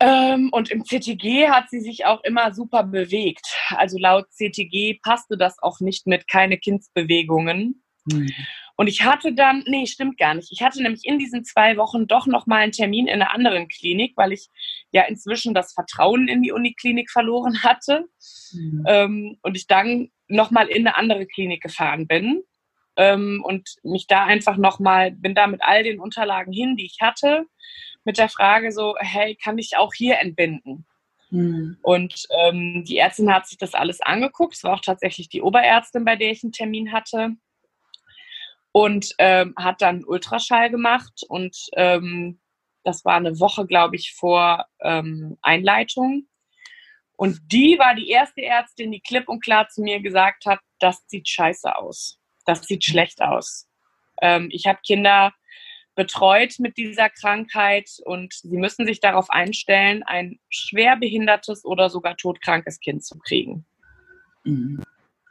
[0.00, 3.46] Ähm, und im CTG hat sie sich auch immer super bewegt.
[3.70, 7.83] Also laut CTG passte das auch nicht mit keine Kindsbewegungen.
[8.06, 8.30] Mhm.
[8.76, 10.50] Und ich hatte dann, nee, stimmt gar nicht.
[10.50, 14.14] Ich hatte nämlich in diesen zwei Wochen doch nochmal einen Termin in einer anderen Klinik,
[14.16, 14.48] weil ich
[14.90, 18.06] ja inzwischen das Vertrauen in die Uniklinik verloren hatte.
[18.52, 18.84] Mhm.
[18.88, 22.42] Ähm, und ich dann nochmal in eine andere Klinik gefahren bin.
[22.96, 26.98] Ähm, und mich da einfach nochmal, bin da mit all den Unterlagen hin, die ich
[27.00, 27.46] hatte,
[28.04, 30.86] mit der Frage so, hey, kann ich auch hier entbinden?
[31.30, 31.76] Mhm.
[31.82, 34.54] Und ähm, die Ärztin hat sich das alles angeguckt.
[34.54, 37.36] Es war auch tatsächlich die Oberärztin, bei der ich einen Termin hatte.
[38.76, 41.22] Und ähm, hat dann Ultraschall gemacht.
[41.28, 42.40] Und ähm,
[42.82, 46.26] das war eine Woche, glaube ich, vor ähm, Einleitung.
[47.16, 51.04] Und die war die erste Ärztin, die klipp und klar zu mir gesagt hat, das
[51.06, 52.18] sieht scheiße aus.
[52.46, 53.68] Das sieht schlecht aus.
[54.20, 55.32] Ähm, ich habe Kinder
[55.94, 62.16] betreut mit dieser Krankheit und sie müssen sich darauf einstellen, ein schwer behindertes oder sogar
[62.16, 63.64] todkrankes Kind zu kriegen.
[64.42, 64.82] Mhm.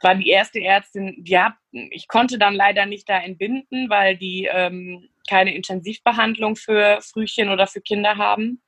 [0.02, 4.48] War die erste Ärztin, die hab, ich konnte dann leider nicht da entbinden, weil die
[4.52, 8.62] ähm, keine Intensivbehandlung für Frühchen oder für Kinder haben.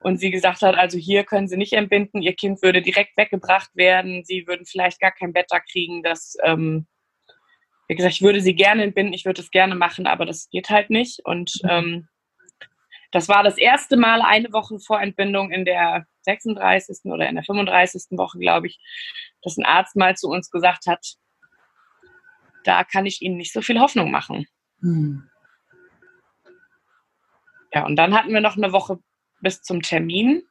[0.00, 3.70] Und sie gesagt hat, also hier können sie nicht entbinden, ihr Kind würde direkt weggebracht
[3.74, 6.86] werden, sie würden vielleicht gar kein Bett da kriegen, das ähm,
[7.88, 10.70] wie gesagt, ich würde sie gerne entbinden, ich würde es gerne machen, aber das geht
[10.70, 11.20] halt nicht.
[11.24, 11.70] Und mhm.
[11.70, 12.08] ähm,
[13.12, 17.04] das war das erste Mal eine Woche vor Entbindung in der 36.
[17.04, 18.18] oder in der 35.
[18.18, 18.80] Woche, glaube ich,
[19.44, 21.16] dass ein Arzt mal zu uns gesagt hat,
[22.64, 24.46] da kann ich Ihnen nicht so viel Hoffnung machen.
[24.80, 25.28] Mhm.
[27.72, 28.98] Ja, und dann hatten wir noch eine Woche
[29.40, 30.42] bis zum Termin.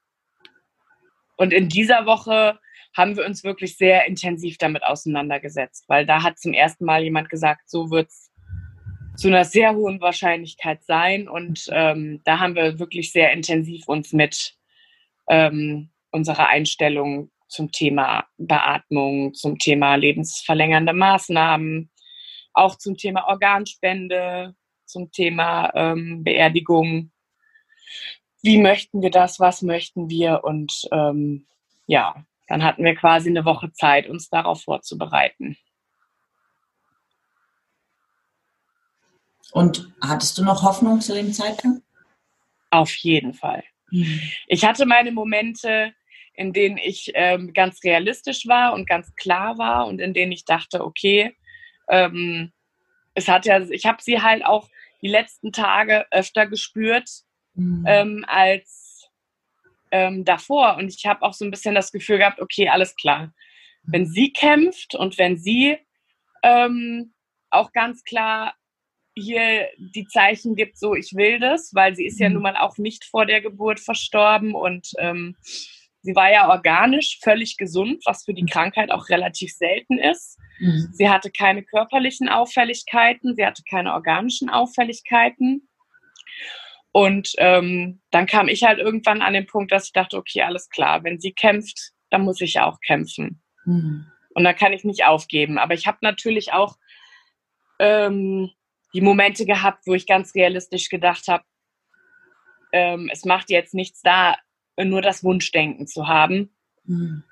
[1.38, 2.60] Und in dieser Woche
[2.96, 7.30] haben wir uns wirklich sehr intensiv damit auseinandergesetzt, weil da hat zum ersten Mal jemand
[7.30, 8.32] gesagt, so wird es
[9.16, 11.28] zu einer sehr hohen Wahrscheinlichkeit sein.
[11.28, 14.56] Und ähm, da haben wir wirklich sehr intensiv uns mit
[15.28, 21.92] ähm, unserer Einstellung zum Thema Beatmung, zum Thema lebensverlängernde Maßnahmen,
[22.54, 27.12] auch zum Thema Organspende, zum Thema ähm, Beerdigung.
[28.42, 29.40] Wie möchten wir das?
[29.40, 30.44] Was möchten wir?
[30.44, 31.46] Und ähm,
[31.86, 35.56] ja, dann hatten wir quasi eine Woche Zeit, uns darauf vorzubereiten.
[39.52, 41.84] Und hattest du noch Hoffnung zu dem Zeitpunkt?
[42.72, 43.64] Auf jeden Fall.
[43.92, 44.20] Mhm.
[44.48, 45.94] Ich hatte meine Momente,
[46.34, 50.46] in denen ich ähm, ganz realistisch war und ganz klar war und in denen ich
[50.46, 51.36] dachte, okay,
[51.90, 52.52] ähm,
[53.14, 54.68] es hat ja, ich habe sie halt auch
[55.02, 57.10] die letzten Tage öfter gespürt
[57.54, 57.86] mhm.
[57.88, 59.10] ähm, als
[59.92, 60.78] ähm, davor.
[60.78, 63.32] Und ich habe auch so ein bisschen das Gefühl gehabt, okay, alles klar.
[63.86, 65.78] Wenn sie kämpft und wenn sie
[66.42, 67.14] ähm,
[67.50, 68.56] auch ganz klar
[69.14, 72.36] hier die Zeichen gibt, so ich will das, weil sie ist ja mhm.
[72.36, 75.36] nun mal auch nicht vor der Geburt verstorben und ähm,
[76.04, 80.38] sie war ja organisch völlig gesund, was für die Krankheit auch relativ selten ist.
[80.60, 80.90] Mhm.
[80.92, 85.68] Sie hatte keine körperlichen Auffälligkeiten, sie hatte keine organischen Auffälligkeiten.
[86.92, 90.70] Und ähm, dann kam ich halt irgendwann an den Punkt, dass ich dachte, okay, alles
[90.70, 93.42] klar, wenn sie kämpft, dann muss ich auch kämpfen.
[93.66, 94.06] Mhm.
[94.36, 95.58] Und dann kann ich nicht aufgeben.
[95.58, 96.76] Aber ich habe natürlich auch
[97.80, 98.52] ähm,
[98.94, 101.44] die Momente gehabt, wo ich ganz realistisch gedacht habe,
[102.74, 104.36] ähm, es macht jetzt nichts da,
[104.78, 106.50] nur das Wunschdenken zu haben
[106.86, 107.24] mhm.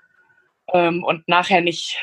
[0.74, 1.98] ähm, und nachher nicht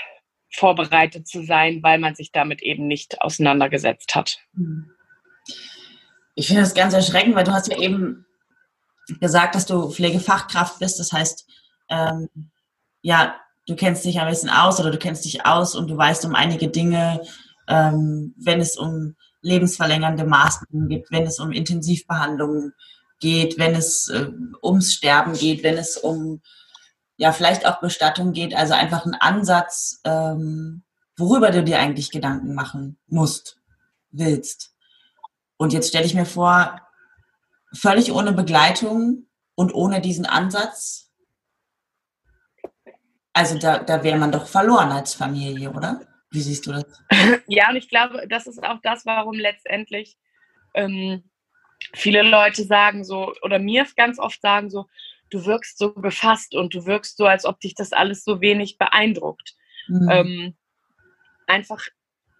[0.50, 4.38] vorbereitet zu sein, weil man sich damit eben nicht auseinandergesetzt hat.
[4.54, 4.90] Mhm.
[6.34, 8.24] Ich finde das ganz erschreckend, weil du hast ja eben
[9.20, 11.00] gesagt, dass du Pflegefachkraft bist.
[11.00, 11.46] Das heißt,
[11.88, 12.28] ähm,
[13.02, 16.24] ja, du kennst dich ein bisschen aus oder du kennst dich aus und du weißt
[16.24, 17.20] um einige Dinge,
[17.66, 22.72] ähm, wenn es um lebensverlängernde Maßnahmen geht, wenn es um Intensivbehandlungen
[23.20, 24.28] geht, wenn es äh,
[24.62, 26.42] ums Sterben geht, wenn es um
[27.16, 28.54] ja vielleicht auch Bestattung geht.
[28.54, 30.84] Also einfach ein Ansatz, ähm,
[31.16, 33.60] worüber du dir eigentlich Gedanken machen musst,
[34.10, 34.74] willst.
[35.56, 36.80] Und jetzt stelle ich mir vor,
[37.74, 41.10] völlig ohne Begleitung und ohne diesen Ansatz
[43.32, 46.00] Also da, da wäre man doch verloren als Familie, oder?
[46.30, 46.84] Wie siehst du das?
[47.46, 50.16] Ja, und ich glaube, das ist auch das, warum letztendlich
[50.74, 51.27] ähm,
[51.94, 54.86] viele Leute sagen so, oder mir ganz oft sagen so,
[55.30, 58.78] du wirkst so gefasst und du wirkst so, als ob dich das alles so wenig
[58.78, 59.54] beeindruckt.
[59.88, 60.08] Mhm.
[60.10, 60.56] Ähm,
[61.46, 61.84] einfach,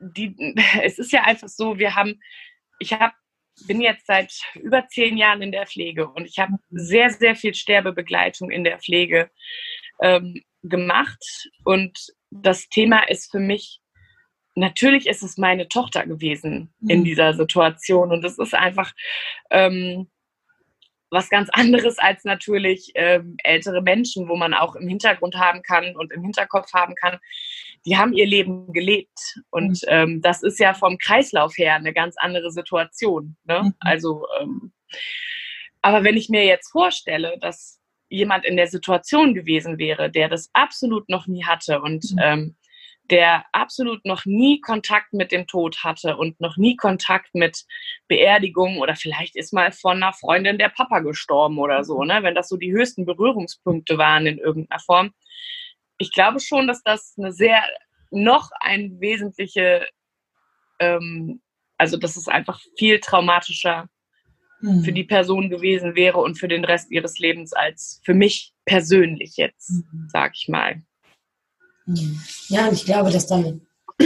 [0.01, 0.35] die,
[0.83, 2.21] es ist ja einfach so, wir haben,
[2.79, 3.13] ich habe
[3.67, 7.55] bin jetzt seit über zehn Jahren in der Pflege und ich habe sehr, sehr viel
[7.55, 9.31] Sterbebegleitung in der Pflege
[10.01, 11.49] ähm, gemacht.
[11.65, 11.99] Und
[12.31, 13.81] das Thema ist für mich,
[14.59, 17.05] natürlich ist es meine Tochter gewesen in mhm.
[17.05, 18.11] dieser Situation.
[18.13, 18.93] Und es ist einfach
[19.51, 20.09] ähm,
[21.11, 25.97] was ganz anderes als natürlich ähm, ältere Menschen, wo man auch im Hintergrund haben kann
[25.97, 27.19] und im Hinterkopf haben kann,
[27.87, 29.19] die haben ihr Leben gelebt.
[29.51, 29.89] Und mhm.
[29.89, 33.37] ähm, das ist ja vom Kreislauf her eine ganz andere Situation.
[33.45, 33.63] Ne?
[33.63, 33.75] Mhm.
[33.81, 34.73] Also, ähm,
[35.81, 40.51] aber wenn ich mir jetzt vorstelle, dass jemand in der Situation gewesen wäre, der das
[40.53, 42.19] absolut noch nie hatte und mhm.
[42.21, 42.57] ähm,
[43.11, 47.65] der absolut noch nie Kontakt mit dem Tod hatte und noch nie Kontakt mit
[48.07, 52.23] Beerdigung oder vielleicht ist mal von einer Freundin der Papa gestorben oder so, ne?
[52.23, 55.13] wenn das so die höchsten Berührungspunkte waren in irgendeiner Form.
[55.97, 57.63] Ich glaube schon, dass das eine sehr,
[58.11, 59.87] noch ein wesentliche,
[60.79, 61.41] ähm,
[61.79, 63.89] also dass es einfach viel traumatischer
[64.61, 64.83] mhm.
[64.83, 69.37] für die Person gewesen wäre und für den Rest ihres Lebens als für mich persönlich
[69.37, 70.09] jetzt, mhm.
[70.09, 70.83] sag ich mal.
[72.49, 73.63] Ja, und ich glaube, dass dann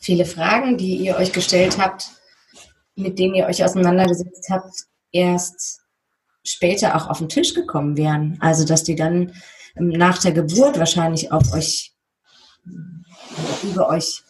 [0.00, 2.10] viele Fragen, die ihr euch gestellt habt,
[2.96, 4.74] mit denen ihr euch auseinandergesetzt habt,
[5.12, 5.80] erst
[6.44, 8.36] später auch auf den Tisch gekommen wären.
[8.40, 9.32] Also, dass die dann
[9.74, 11.94] nach der Geburt wahrscheinlich auf euch,
[13.62, 14.22] über euch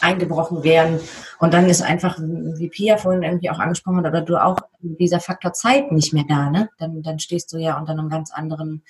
[0.00, 1.00] eingebrochen wären.
[1.38, 5.20] Und dann ist einfach, wie Pia vorhin irgendwie auch angesprochen hat, oder du auch, dieser
[5.20, 6.68] Faktor Zeit nicht mehr da, ne?
[6.78, 8.84] Dann, dann stehst du ja unter einem ganz anderen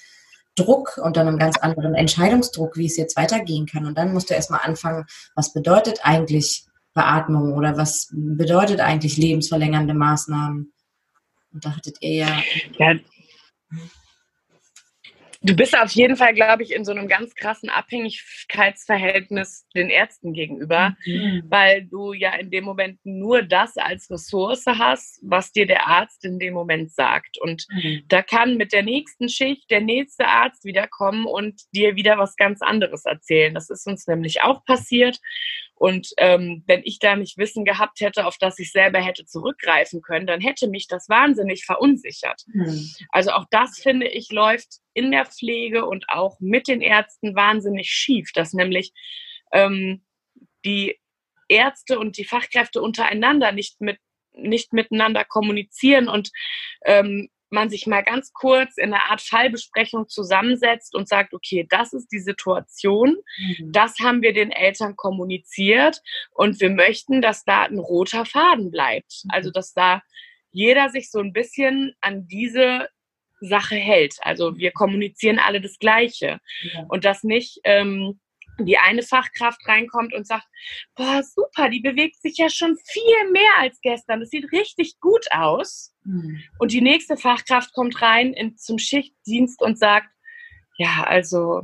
[0.57, 3.87] Druck, unter einem ganz anderen Entscheidungsdruck, wie es jetzt weitergehen kann.
[3.87, 9.95] Und dann musst du erstmal anfangen, was bedeutet eigentlich Beatmung oder was bedeutet eigentlich lebensverlängernde
[9.95, 10.73] Maßnahmen?
[11.53, 12.42] Und da hattet ihr ja.
[12.79, 12.95] ja
[15.47, 20.33] Du bist auf jeden Fall, glaube ich, in so einem ganz krassen Abhängigkeitsverhältnis den Ärzten
[20.33, 21.45] gegenüber, mhm.
[21.49, 26.25] weil du ja in dem Moment nur das als Ressource hast, was dir der Arzt
[26.25, 27.39] in dem Moment sagt.
[27.41, 28.03] Und mhm.
[28.09, 32.61] da kann mit der nächsten Schicht der nächste Arzt wiederkommen und dir wieder was ganz
[32.61, 33.55] anderes erzählen.
[33.55, 35.21] Das ist uns nämlich auch passiert.
[35.77, 40.01] Und ähm, wenn ich da nicht Wissen gehabt hätte, auf das ich selber hätte zurückgreifen
[40.01, 42.43] können, dann hätte mich das wahnsinnig verunsichert.
[42.47, 42.91] Mhm.
[43.11, 47.91] Also auch das, finde ich, läuft in der Pflege und auch mit den Ärzten wahnsinnig
[47.91, 48.93] schief, dass nämlich
[49.53, 50.03] ähm,
[50.65, 50.99] die
[51.49, 53.99] Ärzte und die Fachkräfte untereinander nicht mit
[54.39, 56.31] nicht miteinander kommunizieren und
[56.85, 61.93] ähm, man sich mal ganz kurz in einer Art Fallbesprechung zusammensetzt und sagt, okay, das
[61.93, 63.73] ist die Situation, mhm.
[63.73, 66.01] das haben wir den Eltern kommuniziert
[66.33, 69.25] und wir möchten, dass da ein roter Faden bleibt.
[69.25, 69.31] Mhm.
[69.31, 70.03] Also, dass da
[70.51, 72.89] jeder sich so ein bisschen an diese
[73.41, 74.17] Sache hält.
[74.23, 76.85] Also wir kommunizieren alle das Gleiche ja.
[76.89, 78.19] und das nicht ähm,
[78.59, 80.47] die eine Fachkraft reinkommt und sagt,
[80.95, 84.21] boah, super, die bewegt sich ja schon viel mehr als gestern.
[84.21, 85.93] Das sieht richtig gut aus.
[86.07, 86.42] Mhm.
[86.59, 90.09] Und die nächste Fachkraft kommt rein in, zum Schichtdienst und sagt,
[90.79, 91.62] ja, also,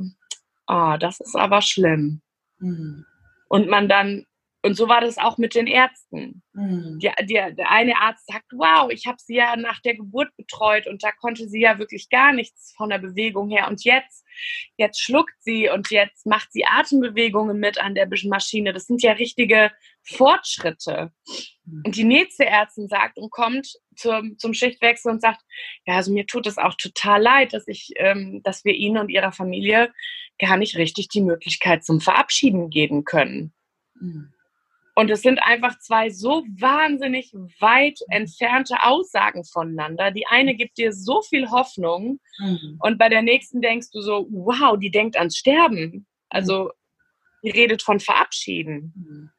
[0.67, 2.21] oh, das ist aber schlimm.
[2.59, 3.05] Mhm.
[3.47, 4.25] Und man dann
[4.65, 6.41] und so war das auch mit den Ärzten.
[6.53, 6.97] Mhm.
[6.99, 10.87] Die, die, der eine Arzt sagt, wow, ich habe sie ja nach der Geburt betreut
[10.87, 13.67] und da konnte sie ja wirklich gar nichts von der Bewegung her.
[13.67, 14.25] Und jetzt,
[14.77, 18.71] jetzt schluckt sie und jetzt macht sie Atembewegungen mit an der Maschine.
[18.71, 19.69] Das sind ja richtige
[20.03, 21.11] Fortschritte.
[21.65, 21.83] Mhm.
[21.85, 25.41] Und die nächste Ärztin sagt und kommt zum, zum Schichtwechsel und sagt,
[25.85, 29.09] ja, also mir tut es auch total leid, dass ich, ähm, dass wir Ihnen und
[29.09, 29.91] Ihrer Familie
[30.39, 33.53] gar nicht richtig die Möglichkeit zum Verabschieden geben können.
[33.99, 34.33] Mhm.
[34.95, 40.11] Und es sind einfach zwei so wahnsinnig weit entfernte Aussagen voneinander.
[40.11, 42.77] Die eine gibt dir so viel Hoffnung mhm.
[42.79, 46.05] und bei der nächsten denkst du so, wow, die denkt ans Sterben.
[46.29, 46.71] Also
[47.43, 48.93] die redet von Verabschieden.
[48.95, 49.31] Mhm.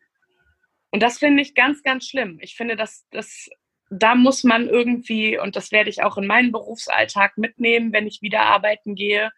[0.95, 2.39] Und das finde ich ganz, ganz schlimm.
[2.41, 3.49] Ich finde, dass das
[3.91, 8.23] da muss man irgendwie, und das werde ich auch in meinen Berufsalltag mitnehmen, wenn ich
[8.23, 9.33] wieder arbeiten gehe,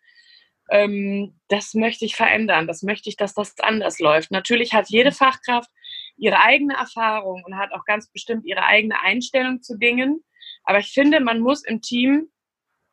[0.69, 2.66] ähm, das möchte ich verändern.
[2.66, 4.33] Das möchte ich, dass das anders läuft.
[4.33, 5.71] Natürlich hat jede Fachkraft
[6.19, 10.23] ihre eigene Erfahrung und hat auch ganz bestimmt ihre eigene Einstellung zu Dingen.
[10.62, 12.29] Aber ich finde, man muss im Team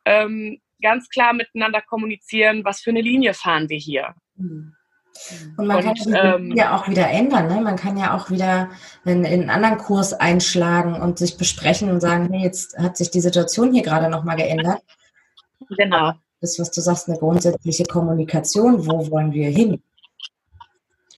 [0.06, 4.14] ähm, ganz klar miteinander kommunizieren, was für eine Linie fahren wir hier.
[4.36, 4.74] Mhm.
[5.56, 7.48] Und man und, kann ähm, ja auch wieder ändern.
[7.48, 7.60] Ne?
[7.60, 8.70] Man kann ja auch wieder
[9.04, 13.10] in, in, einen anderen Kurs einschlagen und sich besprechen und sagen, hey, jetzt hat sich
[13.10, 14.82] die Situation hier gerade nochmal geändert.
[15.78, 16.12] Genau.
[16.40, 18.86] das, was du sagst, eine grundsätzliche Kommunikation.
[18.86, 19.82] Wo wollen wir hin?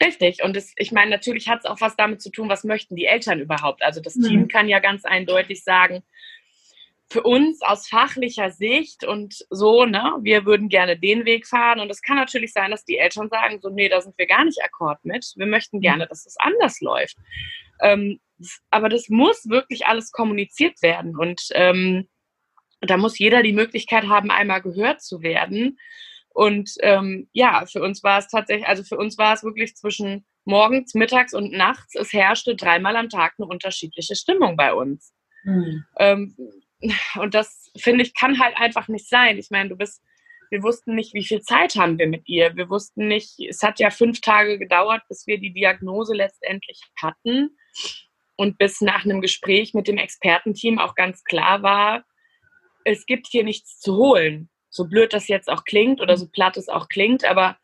[0.03, 0.43] Richtig.
[0.43, 3.07] Und das, ich meine, natürlich hat es auch was damit zu tun, was möchten die
[3.07, 3.83] Eltern überhaupt.
[3.83, 4.23] Also das mhm.
[4.23, 6.03] Team kann ja ganz eindeutig sagen,
[7.09, 11.79] für uns aus fachlicher Sicht und so, ne, wir würden gerne den Weg fahren.
[11.79, 14.45] Und es kann natürlich sein, dass die Eltern sagen, so, nee, da sind wir gar
[14.45, 15.33] nicht akkord mit.
[15.37, 17.17] Wir möchten gerne, dass es anders läuft.
[17.81, 18.19] Ähm,
[18.71, 21.17] aber das muss wirklich alles kommuniziert werden.
[21.17, 22.09] Und ähm,
[22.81, 25.79] da muss jeder die Möglichkeit haben, einmal gehört zu werden.
[26.31, 30.27] Und ähm, ja, für uns war es tatsächlich, also für uns war es wirklich zwischen
[30.45, 35.15] morgens, mittags und nachts, es herrschte dreimal am Tag eine unterschiedliche Stimmung bei uns.
[35.45, 35.85] Mhm.
[35.99, 36.37] Ähm,
[37.21, 39.39] und das, finde ich, kann halt einfach nicht sein.
[39.39, 40.03] Ich meine, du bist,
[40.51, 42.57] wir wussten nicht, wie viel Zeit haben wir mit ihr.
[42.57, 47.57] Wir wussten nicht, es hat ja fünf Tage gedauert, bis wir die Diagnose letztendlich hatten.
[48.37, 52.05] Und bis nach einem Gespräch mit dem Expertenteam auch ganz klar war,
[52.85, 56.57] es gibt hier nichts zu holen so blöd das jetzt auch klingt oder so platt
[56.57, 57.59] es auch klingt, aber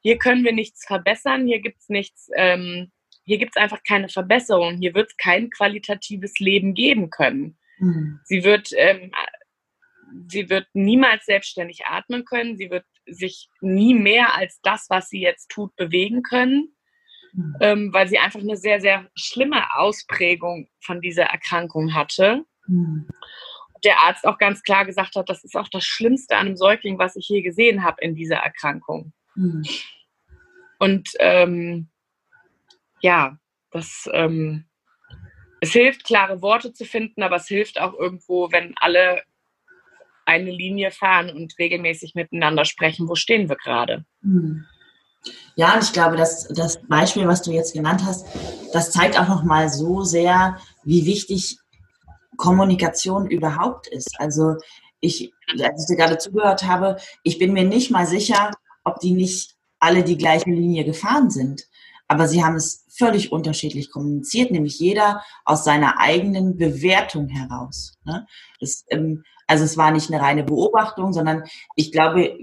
[0.00, 2.92] hier können wir nichts verbessern, hier gibt es nichts, ähm,
[3.24, 7.57] hier gibt es einfach keine Verbesserung, hier wird es kein qualitatives Leben geben können.
[7.78, 8.20] Mhm.
[8.24, 9.12] Sie wird, ähm,
[10.28, 15.20] sie wird niemals selbstständig atmen können, sie wird sich nie mehr als das, was sie
[15.20, 16.76] jetzt tut, bewegen können,
[17.32, 17.56] mhm.
[17.60, 22.44] ähm, weil sie einfach eine sehr, sehr schlimme Ausprägung von dieser Erkrankung hatte.
[22.66, 23.08] Mhm
[23.84, 26.98] der Arzt auch ganz klar gesagt hat, das ist auch das Schlimmste an einem Säugling,
[26.98, 29.12] was ich je gesehen habe in dieser Erkrankung.
[29.34, 29.64] Mhm.
[30.78, 31.88] Und ähm,
[33.00, 33.38] ja,
[33.70, 34.66] das ähm,
[35.60, 39.22] es hilft, klare Worte zu finden, aber es hilft auch irgendwo, wenn alle
[40.24, 44.04] eine Linie fahren und regelmäßig miteinander sprechen, wo stehen wir gerade.
[44.20, 44.66] Mhm.
[45.56, 48.26] Ja, und ich glaube, dass das Beispiel, was du jetzt genannt hast,
[48.72, 51.58] das zeigt auch noch mal so sehr, wie wichtig
[52.36, 54.20] Kommunikation überhaupt ist.
[54.20, 54.56] Also
[55.00, 58.52] ich, als ich dir gerade zugehört habe, ich bin mir nicht mal sicher,
[58.84, 61.66] ob die nicht alle die gleiche Linie gefahren sind.
[62.08, 67.94] Aber sie haben es völlig unterschiedlich kommuniziert, nämlich jeder aus seiner eigenen Bewertung heraus.
[68.04, 68.26] Ne?
[68.60, 71.44] Das, ähm, also es war nicht eine reine Beobachtung, sondern
[71.76, 72.36] ich glaube,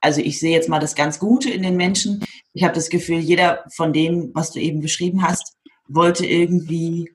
[0.00, 2.24] also ich sehe jetzt mal das ganz Gute in den Menschen.
[2.52, 5.56] Ich habe das Gefühl, jeder von dem, was du eben beschrieben hast,
[5.88, 7.08] wollte irgendwie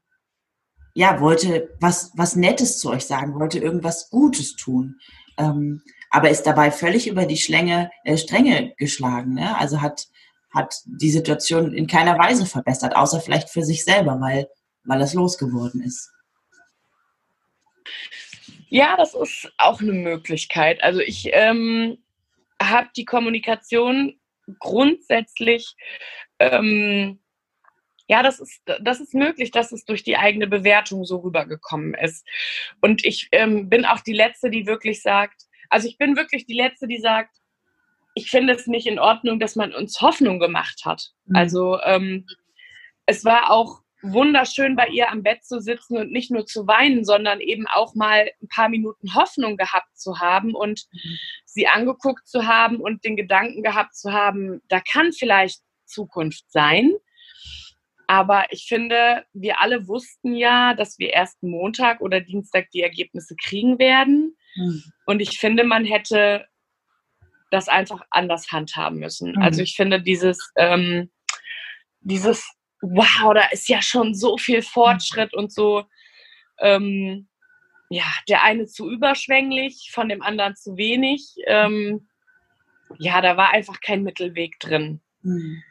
[0.98, 4.96] ja, wollte was, was Nettes zu euch sagen, wollte irgendwas Gutes tun.
[5.38, 9.36] Ähm, aber ist dabei völlig über die Schlänge, äh, Stränge geschlagen.
[9.36, 9.56] Ne?
[9.60, 10.08] Also hat,
[10.54, 14.48] hat die Situation in keiner Weise verbessert, außer vielleicht für sich selber, weil,
[14.84, 16.12] weil es losgeworden ist.
[18.70, 20.84] Ja, das ist auch eine Möglichkeit.
[20.84, 21.98] Also ich ähm,
[22.62, 24.20] habe die Kommunikation
[24.60, 25.76] grundsätzlich
[26.40, 27.20] ähm,
[28.10, 32.26] ja, das ist, das ist möglich, dass es durch die eigene Bewertung so rübergekommen ist.
[32.82, 36.56] Und ich ähm, bin auch die Letzte, die wirklich sagt, also ich bin wirklich die
[36.56, 37.36] Letzte, die sagt,
[38.18, 41.12] ich finde es nicht in Ordnung, dass man uns Hoffnung gemacht hat.
[41.26, 41.36] Mhm.
[41.36, 42.26] Also ähm,
[43.06, 47.06] es war auch wunderschön bei ihr am Bett zu sitzen und nicht nur zu weinen,
[47.06, 51.18] sondern eben auch mal ein paar Minuten Hoffnung gehabt zu haben und mhm.
[51.46, 56.94] sie angeguckt zu haben und den Gedanken gehabt zu haben, da kann vielleicht Zukunft sein.
[58.08, 63.36] Aber ich finde, wir alle wussten ja, dass wir erst Montag oder Dienstag die Ergebnisse
[63.36, 64.36] kriegen werden.
[64.56, 64.84] Mhm.
[65.06, 66.48] Und ich finde, man hätte
[67.52, 69.32] das einfach anders handhaben müssen.
[69.32, 69.42] Mhm.
[69.42, 71.12] Also ich finde dieses, ähm,
[72.02, 72.50] dieses,
[72.82, 75.84] wow, da ist ja schon so viel Fortschritt und so,
[76.60, 77.28] ähm,
[77.90, 81.36] ja, der eine zu überschwänglich, von dem anderen zu wenig.
[81.46, 82.08] Ähm,
[83.00, 85.02] ja, da war einfach kein Mittelweg drin.
[85.22, 85.64] Mhm.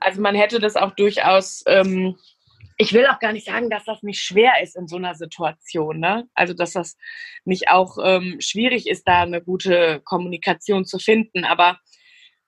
[0.00, 2.16] Also man hätte das auch durchaus, ähm,
[2.76, 6.00] ich will auch gar nicht sagen, dass das nicht schwer ist in so einer Situation.
[6.00, 6.28] Ne?
[6.34, 6.96] Also dass das
[7.44, 11.44] nicht auch ähm, schwierig ist, da eine gute Kommunikation zu finden.
[11.44, 11.78] Aber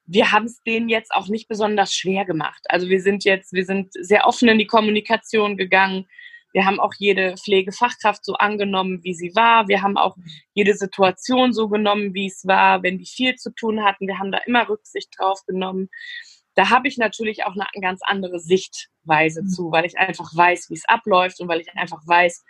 [0.05, 2.63] wir haben es denen jetzt auch nicht besonders schwer gemacht.
[2.69, 6.07] Also wir sind jetzt, wir sind sehr offen in die Kommunikation gegangen.
[6.53, 9.69] Wir haben auch jede Pflegefachkraft so angenommen, wie sie war.
[9.69, 10.17] Wir haben auch
[10.55, 14.09] jede Situation so genommen, wie es war, wenn die viel zu tun hatten.
[14.09, 15.89] Wir haben da immer Rücksicht drauf genommen
[16.57, 19.49] da habe ich natürlich auch eine ganz andere Sichtweise mhm.
[19.49, 22.45] zu, weil ich einfach weiß, wie es abläuft und weil ich einfach weiß,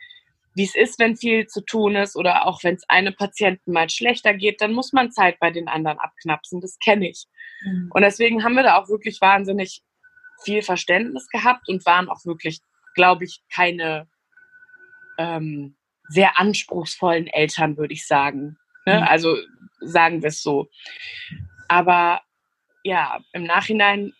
[0.55, 3.91] wie es ist, wenn viel zu tun ist oder auch wenn es einem Patienten mal
[3.91, 6.61] schlechter geht, dann muss man Zeit bei den anderen abknapsen.
[6.61, 7.27] Das kenne ich.
[7.65, 7.91] Mhm.
[7.93, 9.83] Und deswegen haben wir da auch wirklich wahnsinnig
[10.43, 12.61] viel Verständnis gehabt und waren auch wirklich,
[12.95, 14.09] glaube ich, keine
[15.19, 15.77] ähm,
[16.09, 18.57] sehr anspruchsvollen Eltern, würde ich sagen.
[18.87, 18.99] Ne?
[18.99, 19.03] Mhm.
[19.03, 19.37] Also
[19.81, 20.69] sagen wir es so.
[21.69, 22.21] Aber
[22.87, 24.13] ja, im Nachhinein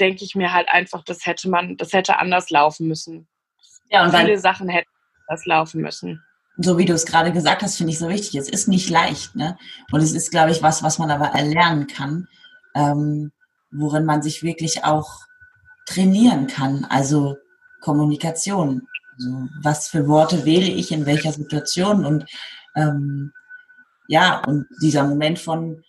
[0.00, 3.28] denke ich mir halt einfach, das hätte man, das hätte anders laufen müssen.
[3.90, 4.88] Ja, und viele Sachen hätten
[5.26, 6.22] anders laufen müssen.
[6.56, 8.36] so wie du es gerade gesagt hast, finde ich so wichtig.
[8.36, 9.58] Es ist nicht leicht, ne?
[9.90, 12.28] Und es ist, glaube ich, was, was man aber erlernen kann,
[12.74, 13.32] ähm,
[13.70, 15.20] worin man sich wirklich auch
[15.84, 16.86] trainieren kann.
[16.86, 17.36] Also
[17.82, 18.88] Kommunikation.
[19.18, 22.24] Also was für Worte wähle ich in welcher Situation und
[22.74, 23.32] ähm,
[24.08, 25.84] ja, und dieser Moment von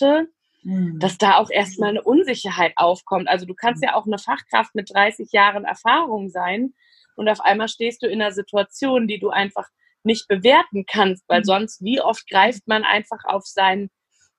[0.00, 0.28] hatte,
[0.62, 0.98] hm.
[0.98, 3.28] dass da auch erstmal eine Unsicherheit aufkommt.
[3.28, 6.74] Also du kannst ja auch eine Fachkraft mit 30 Jahren Erfahrung sein
[7.16, 9.68] und auf einmal stehst du in einer Situation, die du einfach
[10.02, 11.44] nicht bewerten kannst, weil mhm.
[11.44, 13.90] sonst, wie oft greift man einfach auf, sein,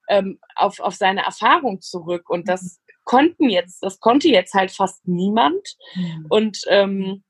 [0.09, 2.93] ähm, auf, auf seine Erfahrung zurück und das mhm.
[3.03, 6.25] konnten jetzt, das konnte jetzt halt fast niemand mhm.
[6.29, 7.23] und ähm,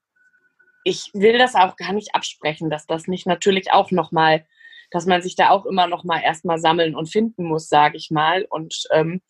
[0.84, 4.46] ich will das auch gar nicht absprechen, dass das nicht natürlich auch nochmal
[4.92, 8.12] dass man sich da auch immer noch mal erstmal sammeln und finden muss, sage ich
[8.12, 8.46] mal.
[8.50, 9.22] Und ähm,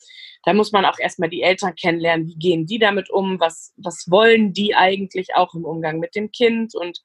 [0.43, 4.05] da muss man auch erstmal die Eltern kennenlernen, wie gehen die damit um, was, was
[4.09, 6.73] wollen die eigentlich auch im Umgang mit dem Kind.
[6.73, 6.99] Und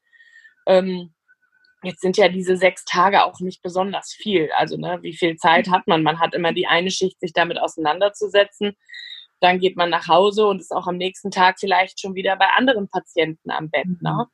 [0.67, 1.13] ähm,
[1.83, 4.51] jetzt sind ja diese sechs Tage auch nicht besonders viel.
[4.57, 6.03] Also ne, wie viel Zeit hat man?
[6.03, 8.75] Man hat immer die eine Schicht, sich damit auseinanderzusetzen.
[9.41, 12.49] Dann geht man nach Hause und ist auch am nächsten Tag vielleicht schon wieder bei
[12.57, 13.87] anderen Patienten am Bett.
[14.01, 14.13] Ne?
[14.13, 14.25] Mhm.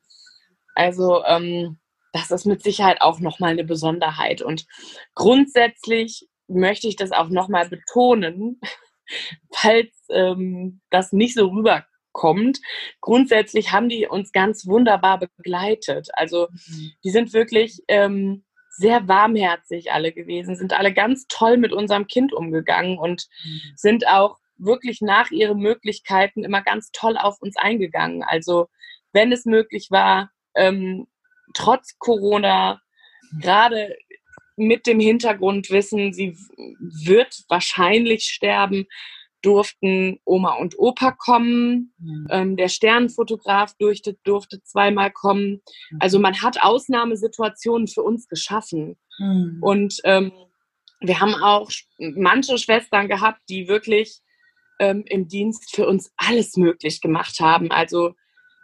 [0.77, 1.81] Also ähm,
[2.13, 4.43] das ist mit Sicherheit auch nochmal eine Besonderheit.
[4.43, 4.67] Und
[5.15, 8.61] grundsätzlich möchte ich das auch nochmal betonen,
[9.53, 12.61] falls ähm, das nicht so rüberkommt.
[13.01, 16.09] Grundsätzlich haben die uns ganz wunderbar begleitet.
[16.15, 16.93] Also mhm.
[17.05, 22.33] die sind wirklich ähm, sehr warmherzig alle gewesen, sind alle ganz toll mit unserem Kind
[22.33, 23.61] umgegangen und mhm.
[23.77, 28.23] sind auch wirklich nach ihren Möglichkeiten immer ganz toll auf uns eingegangen.
[28.23, 28.69] Also
[29.13, 31.07] wenn es möglich war, ähm,
[31.55, 32.80] trotz Corona,
[33.40, 33.94] gerade
[34.57, 36.36] mit dem Hintergrundwissen, sie
[36.78, 38.86] wird wahrscheinlich sterben,
[39.42, 41.92] durften Oma und Opa kommen.
[41.98, 42.26] Mhm.
[42.30, 45.62] Ähm, der Sternenfotograf durfte, durfte zweimal kommen.
[45.90, 45.98] Mhm.
[46.00, 48.96] Also man hat Ausnahmesituationen für uns geschaffen.
[49.18, 49.59] Mhm.
[49.61, 50.32] Und ähm,
[51.00, 54.20] wir haben auch manche Schwestern gehabt, die wirklich
[54.78, 57.72] ähm, im Dienst für uns alles möglich gemacht haben.
[57.72, 58.14] Also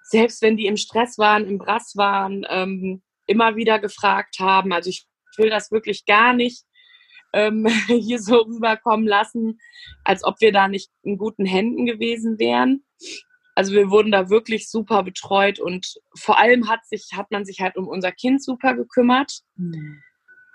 [0.09, 4.73] selbst wenn die im Stress waren, im Brass waren, ähm, immer wieder gefragt haben.
[4.73, 5.07] Also ich
[5.37, 6.65] will das wirklich gar nicht
[7.35, 9.61] ähm, hier so rüberkommen lassen,
[10.05, 12.85] als ob wir da nicht in guten Händen gewesen wären.
[13.55, 17.61] Also wir wurden da wirklich super betreut und vor allem hat sich, hat man sich
[17.61, 19.41] halt um unser Kind super gekümmert.
[19.57, 20.03] Mhm.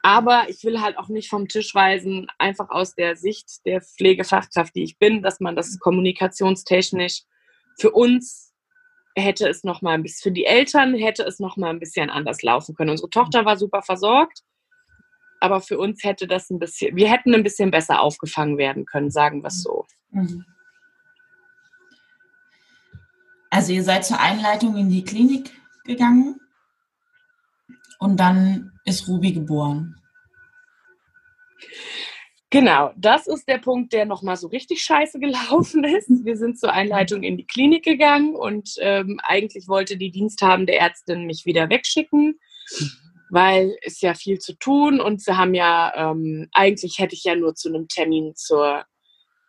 [0.01, 4.75] Aber ich will halt auch nicht vom Tisch weisen, einfach aus der Sicht der Pflegefachkraft,
[4.75, 7.21] die ich bin, dass man das kommunikationstechnisch
[7.77, 8.52] für uns
[9.15, 12.09] hätte es noch mal ein bisschen, für die Eltern hätte es noch mal ein bisschen
[12.09, 12.89] anders laufen können.
[12.91, 14.41] Unsere Tochter war super versorgt,
[15.39, 19.11] aber für uns hätte das ein bisschen, wir hätten ein bisschen besser aufgefangen werden können,
[19.11, 19.85] sagen wir es so.
[20.11, 20.45] Mhm.
[23.49, 25.51] Also ihr seid zur Einleitung in die Klinik
[25.85, 26.39] gegangen
[27.99, 29.95] und dann ist Ruby geboren.
[32.53, 36.23] Genau, das ist der Punkt, der nochmal so richtig scheiße gelaufen ist.
[36.23, 41.25] Wir sind zur Einleitung in die Klinik gegangen und ähm, eigentlich wollte die diensthabende Ärztin
[41.25, 42.39] mich wieder wegschicken,
[43.31, 47.35] weil es ja viel zu tun und wir haben ja, ähm, eigentlich hätte ich ja
[47.35, 48.85] nur zu einem Termin zur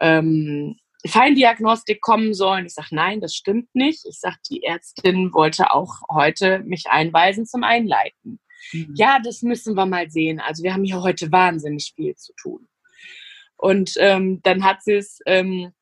[0.00, 0.76] ähm,
[1.06, 2.64] Feindiagnostik kommen sollen.
[2.64, 4.06] Ich sage, nein, das stimmt nicht.
[4.08, 8.40] Ich sage, die Ärztin wollte auch heute mich einweisen zum Einleiten.
[8.72, 8.94] Mhm.
[8.96, 10.40] Ja, das müssen wir mal sehen.
[10.40, 12.66] Also wir haben hier heute wahnsinnig viel zu tun.
[13.64, 15.72] Und ähm, dann hat sie es ähm,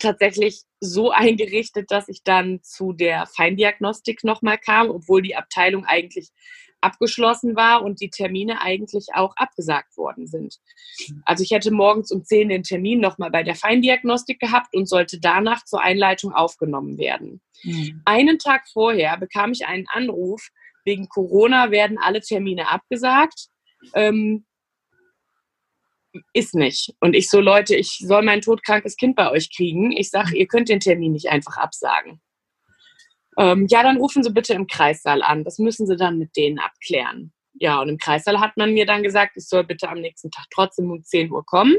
[0.00, 6.30] tatsächlich so eingerichtet, dass ich dann zu der Feindiagnostik nochmal kam, obwohl die Abteilung eigentlich
[6.80, 10.56] abgeschlossen war und die Termine eigentlich auch abgesagt worden sind.
[11.26, 15.20] Also ich hätte morgens um 10 den Termin nochmal bei der Feindiagnostik gehabt und sollte
[15.20, 17.42] danach zur Einleitung aufgenommen werden.
[17.64, 18.00] Mhm.
[18.06, 20.48] Einen Tag vorher bekam ich einen Anruf,
[20.86, 23.48] wegen Corona werden alle Termine abgesagt.
[23.92, 24.46] Ähm,
[26.32, 26.94] ist nicht.
[27.00, 29.92] Und ich so, Leute, ich soll mein todkrankes Kind bei euch kriegen.
[29.92, 32.20] Ich sage, ihr könnt den Termin nicht einfach absagen.
[33.38, 35.44] Ähm, ja, dann rufen Sie bitte im Kreissaal an.
[35.44, 37.32] Das müssen Sie dann mit denen abklären.
[37.54, 40.46] Ja, und im Kreissaal hat man mir dann gesagt, ich soll bitte am nächsten Tag
[40.50, 41.76] trotzdem um 10 Uhr kommen.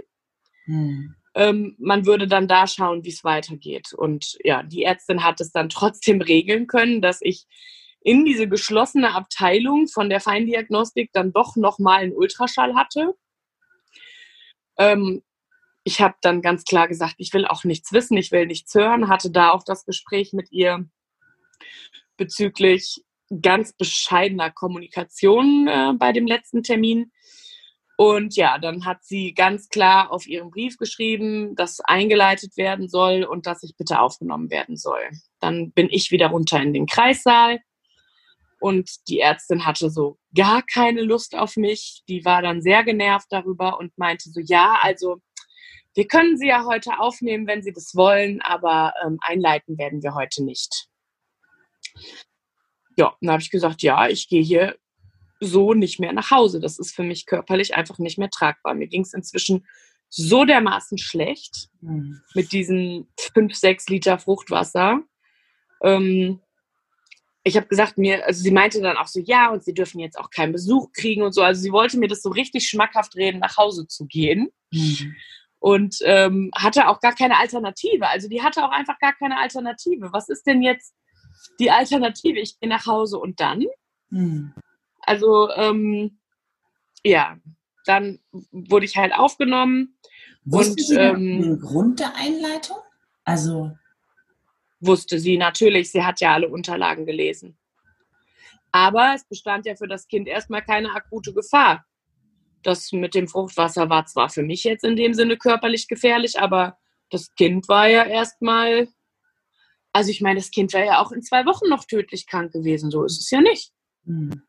[0.66, 1.16] Hm.
[1.36, 3.94] Ähm, man würde dann da schauen, wie es weitergeht.
[3.94, 7.46] Und ja, die Ärztin hat es dann trotzdem regeln können, dass ich
[8.02, 13.14] in diese geschlossene Abteilung von der Feindiagnostik dann doch nochmal einen Ultraschall hatte
[14.78, 15.24] ähm,
[15.84, 19.08] ich habe dann ganz klar gesagt, ich will auch nichts wissen, ich will nichts hören,
[19.08, 20.86] hatte da auch das Gespräch mit ihr
[22.18, 23.04] bezüglich
[23.42, 27.12] ganz bescheidener Kommunikation äh, bei dem letzten Termin.
[27.98, 33.24] Und ja, dann hat sie ganz klar auf ihren Brief geschrieben, dass eingeleitet werden soll
[33.24, 35.10] und dass ich bitte aufgenommen werden soll.
[35.40, 37.60] Dann bin ich wieder runter in den Kreissaal
[38.60, 42.04] Und die Ärztin hatte so gar keine Lust auf mich.
[42.08, 45.22] Die war dann sehr genervt darüber und meinte so, ja, also
[45.94, 50.14] wir können sie ja heute aufnehmen, wenn sie das wollen, aber ähm, einleiten werden wir
[50.14, 50.88] heute nicht.
[52.98, 54.78] Ja, dann habe ich gesagt, ja, ich gehe hier
[55.40, 56.60] so nicht mehr nach Hause.
[56.60, 58.74] Das ist für mich körperlich einfach nicht mehr tragbar.
[58.74, 59.68] Mir ging es inzwischen
[60.10, 62.22] so dermaßen schlecht mhm.
[62.34, 65.02] mit diesen fünf, sechs Liter Fruchtwasser.
[65.84, 66.42] Ähm,
[67.48, 70.20] ich habe gesagt, mir, also sie meinte dann auch so, ja, und sie dürfen jetzt
[70.20, 71.42] auch keinen Besuch kriegen und so.
[71.42, 74.50] Also sie wollte mir das so richtig schmackhaft reden, nach Hause zu gehen.
[74.72, 75.16] Mhm.
[75.60, 78.08] Und ähm, hatte auch gar keine Alternative.
[78.08, 80.10] Also die hatte auch einfach gar keine Alternative.
[80.12, 80.94] Was ist denn jetzt
[81.60, 82.38] die Alternative?
[82.38, 83.66] Ich gehe nach Hause und dann?
[84.10, 84.54] Mhm.
[85.02, 86.20] Also ähm,
[87.04, 87.38] ja,
[87.86, 88.20] dann
[88.52, 89.98] wurde ich halt aufgenommen.
[90.44, 92.78] Wusste und, sie ähm, den Grund der Einleitung?
[93.24, 93.72] Also
[94.80, 97.58] wusste sie natürlich, sie hat ja alle Unterlagen gelesen.
[98.72, 101.86] Aber es bestand ja für das Kind erstmal keine akute Gefahr.
[102.64, 106.78] Das mit dem Fruchtwasser war zwar für mich jetzt in dem Sinne körperlich gefährlich, aber
[107.10, 108.90] das Kind war ja erstmal,
[109.94, 112.92] also ich meine, das Kind wäre ja auch in zwei Wochen noch tödlich krank gewesen,
[112.92, 113.72] so ist es ja nicht.
[114.06, 114.47] Hm.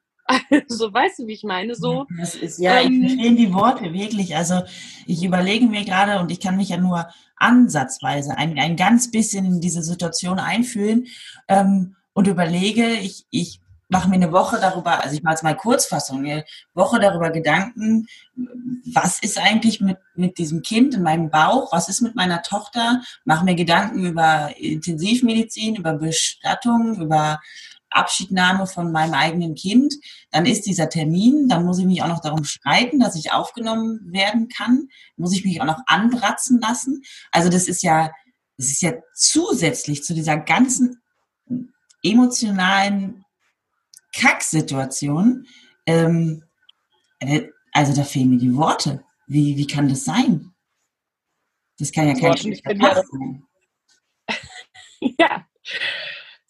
[0.50, 1.74] Also weißt du, wie ich meine?
[1.74, 4.36] So, das ist ja, ähm, ich verstehe die Worte wirklich.
[4.36, 4.62] Also
[5.06, 9.44] ich überlege mir gerade und ich kann mich ja nur ansatzweise ein, ein ganz bisschen
[9.46, 11.06] in diese Situation einfühlen
[11.48, 15.56] ähm, und überlege, ich, ich mache mir eine Woche darüber, also ich mache jetzt mal
[15.56, 18.06] Kurzfassung, eine Woche darüber Gedanken,
[18.92, 23.02] was ist eigentlich mit, mit diesem Kind in meinem Bauch, was ist mit meiner Tochter,
[23.24, 27.40] mache mir Gedanken über Intensivmedizin, über Bestattung, über
[27.91, 29.95] Abschiednahme von meinem eigenen Kind,
[30.30, 34.01] dann ist dieser Termin, dann muss ich mich auch noch darum streiten, dass ich aufgenommen
[34.12, 37.03] werden kann, muss ich mich auch noch anbratzen lassen.
[37.32, 38.11] Also das ist ja,
[38.57, 41.01] das ist ja zusätzlich zu dieser ganzen
[42.03, 43.24] emotionalen
[44.14, 45.47] Kacksituation.
[45.86, 46.45] Ähm,
[47.20, 49.05] äh, also da fehlen mir die Worte.
[49.26, 50.55] Wie, wie kann das sein?
[51.78, 53.45] Das kann ja kein schlechter sein.
[55.18, 55.47] ja,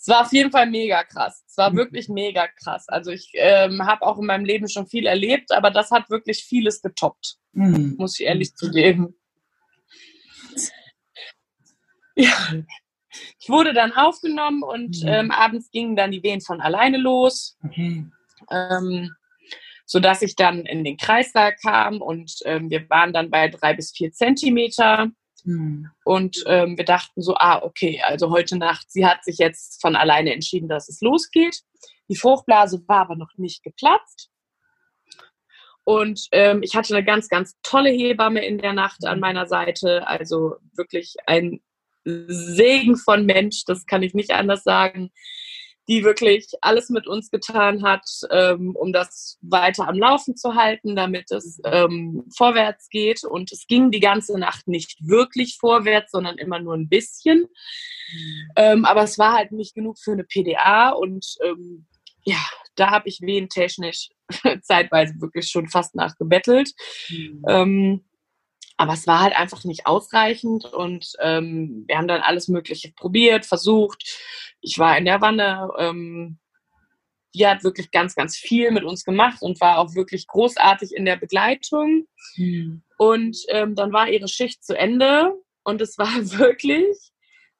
[0.08, 1.44] war auf jeden Fall mega krass.
[1.46, 1.76] Es war mhm.
[1.76, 2.88] wirklich mega krass.
[2.88, 6.44] Also ich ähm, habe auch in meinem Leben schon viel erlebt, aber das hat wirklich
[6.44, 7.96] vieles getoppt, mhm.
[7.98, 9.14] muss ich ehrlich zugeben.
[12.16, 12.32] Ja,
[13.38, 15.08] ich wurde dann aufgenommen und mhm.
[15.08, 18.04] ähm, abends gingen dann die Wehen von alleine los, okay.
[18.50, 19.14] ähm,
[19.86, 23.92] sodass ich dann in den Kreissaal kam und ähm, wir waren dann bei drei bis
[23.92, 25.10] vier Zentimeter.
[25.44, 25.90] Mhm.
[26.04, 29.96] Und ähm, wir dachten so, ah, okay, also heute Nacht, sie hat sich jetzt von
[29.96, 31.62] alleine entschieden, dass es losgeht.
[32.08, 34.30] Die Fruchtblase war aber noch nicht geplatzt.
[35.84, 40.06] Und ähm, ich hatte eine ganz, ganz tolle Hebamme in der Nacht an meiner Seite.
[40.06, 41.60] Also wirklich ein
[42.04, 45.10] Segen von Mensch, das kann ich nicht anders sagen
[45.88, 50.94] die wirklich alles mit uns getan hat, ähm, um das weiter am Laufen zu halten,
[50.94, 53.24] damit es ähm, vorwärts geht.
[53.24, 57.40] Und es ging die ganze Nacht nicht wirklich vorwärts, sondern immer nur ein bisschen.
[58.12, 58.50] Mhm.
[58.56, 61.86] Ähm, aber es war halt nicht genug für eine PDA und ähm,
[62.24, 64.10] ja, da habe ich wehentechnisch
[64.62, 66.72] zeitweise wirklich schon fast nachgebettelt.
[67.08, 68.04] Mhm.
[68.78, 73.44] Aber es war halt einfach nicht ausreichend und ähm, wir haben dann alles Mögliche probiert,
[73.44, 74.04] versucht
[74.60, 75.68] ich war in der Wanne.
[75.78, 76.38] Ähm,
[77.34, 81.04] die hat wirklich ganz, ganz viel mit uns gemacht und war auch wirklich großartig in
[81.04, 82.06] der Begleitung.
[82.36, 82.82] Mhm.
[82.96, 86.08] Und ähm, dann war ihre Schicht zu Ende und es war
[86.38, 86.96] wirklich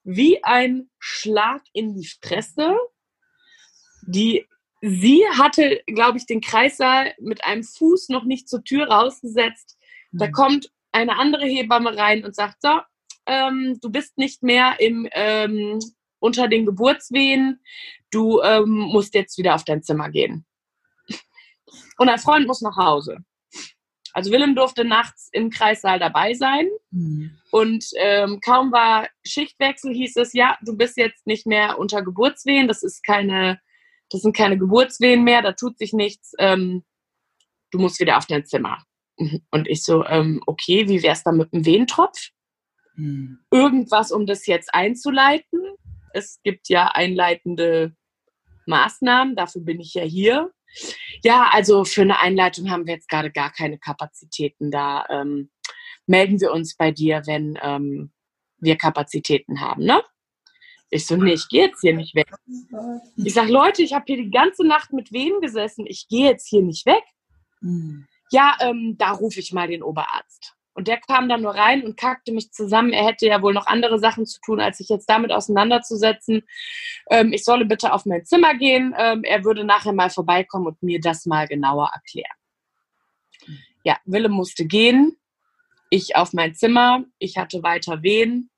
[0.05, 2.77] wie ein Schlag in die Fresse.
[4.07, 4.47] Die,
[4.81, 9.77] sie hatte, glaube ich, den Kreissaal mit einem Fuß noch nicht zur Tür rausgesetzt.
[10.13, 10.33] Da hm.
[10.33, 12.81] kommt eine andere Hebamme rein und sagt, so,
[13.27, 15.79] ähm, du bist nicht mehr im ähm,
[16.21, 17.61] unter den Geburtswehen,
[18.11, 20.45] du ähm, musst jetzt wieder auf dein Zimmer gehen.
[21.99, 23.19] Und dein Freund muss nach Hause.
[24.13, 26.69] Also Willem durfte nachts im Kreissaal dabei sein.
[26.91, 27.39] Mhm.
[27.51, 32.69] Und ähm, kaum war Schichtwechsel, hieß es, ja, du bist jetzt nicht mehr unter Geburtswehen,
[32.69, 33.61] das ist keine,
[34.11, 36.85] das sind keine Geburtswehen mehr, da tut sich nichts, ähm,
[37.71, 38.83] du musst wieder auf dein Zimmer.
[39.51, 42.31] Und ich so, ähm, okay, wie wär's da mit dem Wehentropf?
[42.95, 43.39] Mhm.
[43.51, 45.61] Irgendwas, um das jetzt einzuleiten.
[46.13, 47.95] Es gibt ja einleitende
[48.67, 50.53] Maßnahmen, dafür bin ich ja hier.
[51.23, 54.71] Ja, also für eine Einleitung haben wir jetzt gerade gar keine Kapazitäten.
[54.71, 55.51] Da ähm,
[56.07, 58.13] melden wir uns bei dir, wenn ähm,
[58.59, 60.03] wir Kapazitäten haben, ne?
[60.91, 62.31] Ich so, nee, ich gehe jetzt hier nicht weg.
[63.17, 65.85] Ich sag, Leute, ich habe hier die ganze Nacht mit wem gesessen?
[65.87, 67.03] Ich gehe jetzt hier nicht weg.
[67.61, 68.07] Mhm.
[68.31, 70.55] Ja, ähm, da rufe ich mal den Oberarzt.
[70.79, 72.93] Und der kam dann nur rein und kackte mich zusammen.
[72.93, 76.45] Er hätte ja wohl noch andere Sachen zu tun, als sich jetzt damit auseinanderzusetzen.
[77.11, 78.95] Ähm, ich solle bitte auf mein Zimmer gehen.
[78.97, 82.31] Ähm, er würde nachher mal vorbeikommen und mir das mal genauer erklären.
[83.83, 85.17] Ja, Wille musste gehen.
[85.91, 87.03] Ich auf mein Zimmer.
[87.19, 88.49] Ich hatte weiter Wehen.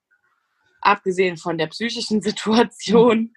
[0.83, 3.33] Abgesehen von der psychischen Situation.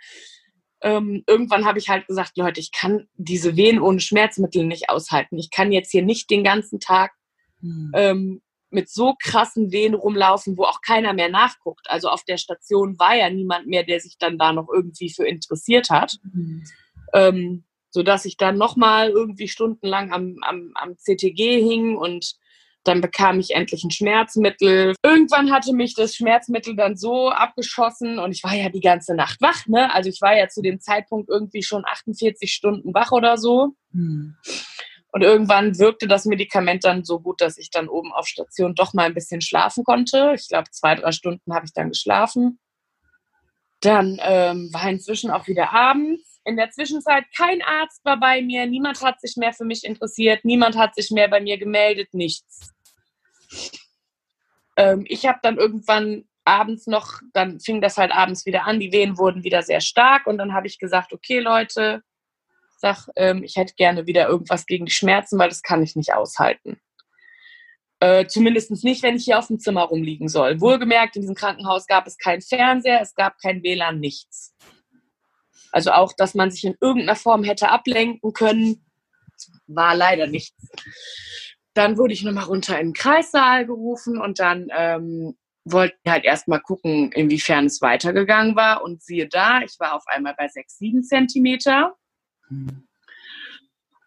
[0.84, 5.38] Ähm, irgendwann habe ich halt gesagt, Leute, ich kann diese Wehen ohne Schmerzmittel nicht aushalten.
[5.38, 7.14] Ich kann jetzt hier nicht den ganzen Tag
[7.62, 7.92] hm.
[7.96, 11.90] ähm, mit so krassen Wehen rumlaufen, wo auch keiner mehr nachguckt.
[11.90, 15.26] Also auf der Station war ja niemand mehr, der sich dann da noch irgendwie für
[15.26, 16.18] interessiert hat.
[16.24, 16.64] Mhm.
[17.14, 22.36] Ähm, sodass ich dann nochmal irgendwie stundenlang am, am, am CTG hing und
[22.84, 24.94] dann bekam ich endlich ein Schmerzmittel.
[25.04, 29.42] Irgendwann hatte mich das Schmerzmittel dann so abgeschossen und ich war ja die ganze Nacht
[29.42, 29.66] wach.
[29.68, 29.94] Ne?
[29.94, 33.76] Also ich war ja zu dem Zeitpunkt irgendwie schon 48 Stunden wach oder so.
[33.92, 34.36] Hm.
[35.14, 38.94] Und irgendwann wirkte das Medikament dann so gut, dass ich dann oben auf Station doch
[38.94, 40.34] mal ein bisschen schlafen konnte.
[40.36, 42.60] Ich glaube, zwei, drei Stunden habe ich dann geschlafen.
[43.80, 46.33] Dann ähm, war inzwischen auch wieder abends.
[46.46, 50.44] In der Zwischenzeit kein Arzt war bei mir, niemand hat sich mehr für mich interessiert,
[50.44, 52.74] niemand hat sich mehr bei mir gemeldet, nichts.
[54.76, 58.92] Ähm, ich habe dann irgendwann abends noch, dann fing das halt abends wieder an, die
[58.92, 62.04] Wehen wurden wieder sehr stark und dann habe ich gesagt, okay Leute,
[62.78, 66.14] sag, ähm, ich hätte gerne wieder irgendwas gegen die Schmerzen, weil das kann ich nicht
[66.14, 66.82] aushalten.
[68.02, 70.60] Äh, Zumindest nicht, wenn ich hier auf dem Zimmer rumliegen soll.
[70.60, 74.54] Wohlgemerkt, in diesem Krankenhaus gab es keinen Fernseher, es gab kein WLAN, nichts.
[75.74, 78.86] Also auch, dass man sich in irgendeiner Form hätte ablenken können,
[79.68, 80.70] war leider nichts.
[81.74, 86.62] Dann wurde ich nochmal runter in den Kreissaal gerufen und dann ähm, wollten halt erstmal
[86.62, 88.84] gucken, inwiefern es weitergegangen war.
[88.84, 91.96] Und siehe da, ich war auf einmal bei 6, 7 Zentimeter.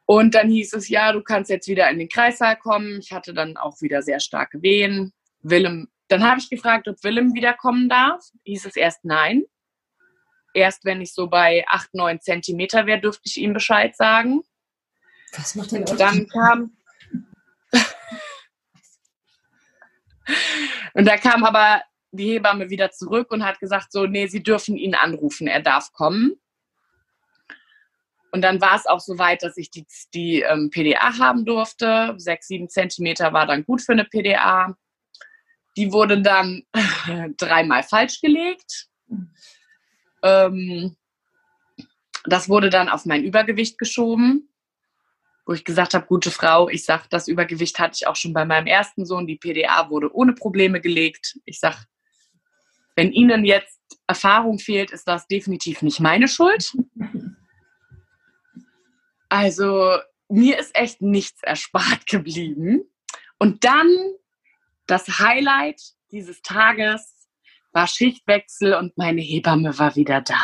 [0.04, 3.00] Und dann hieß es, ja, du kannst jetzt wieder in den Kreissaal kommen.
[3.00, 5.12] Ich hatte dann auch wieder sehr starke Wehen.
[5.40, 8.22] Willem, dann habe ich gefragt, ob Willem wiederkommen darf.
[8.44, 9.42] Hieß es erst nein.
[10.56, 14.40] Erst wenn ich so bei 8, 9 Zentimeter wäre, dürfte ich ihm Bescheid sagen.
[15.36, 16.74] Was macht denn Und dann kam.
[20.94, 24.78] und da kam aber die Hebamme wieder zurück und hat gesagt, so, nee, sie dürfen
[24.78, 26.40] ihn anrufen, er darf kommen.
[28.30, 29.84] Und dann war es auch so weit, dass ich die,
[30.14, 32.14] die ähm, PDA haben durfte.
[32.16, 34.74] Sechs, sieben Zentimeter war dann gut für eine PDA.
[35.76, 36.62] Die wurde dann
[37.36, 38.88] dreimal falsch gelegt.
[40.26, 40.96] Ähm,
[42.24, 44.52] das wurde dann auf mein Übergewicht geschoben,
[45.46, 48.44] wo ich gesagt habe, gute Frau, ich sage, das Übergewicht hatte ich auch schon bei
[48.44, 49.28] meinem ersten Sohn.
[49.28, 51.38] Die PDA wurde ohne Probleme gelegt.
[51.44, 51.76] Ich sage,
[52.96, 56.72] wenn Ihnen jetzt Erfahrung fehlt, ist das definitiv nicht meine Schuld.
[59.28, 59.98] Also
[60.28, 62.82] mir ist echt nichts erspart geblieben.
[63.38, 63.88] Und dann
[64.86, 67.15] das Highlight dieses Tages
[67.76, 70.40] war Schichtwechsel und meine Hebamme war wieder da.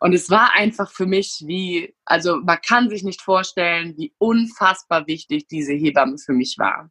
[0.00, 5.06] Und es war einfach für mich wie, also man kann sich nicht vorstellen, wie unfassbar
[5.06, 6.90] wichtig diese Hebamme für mich war.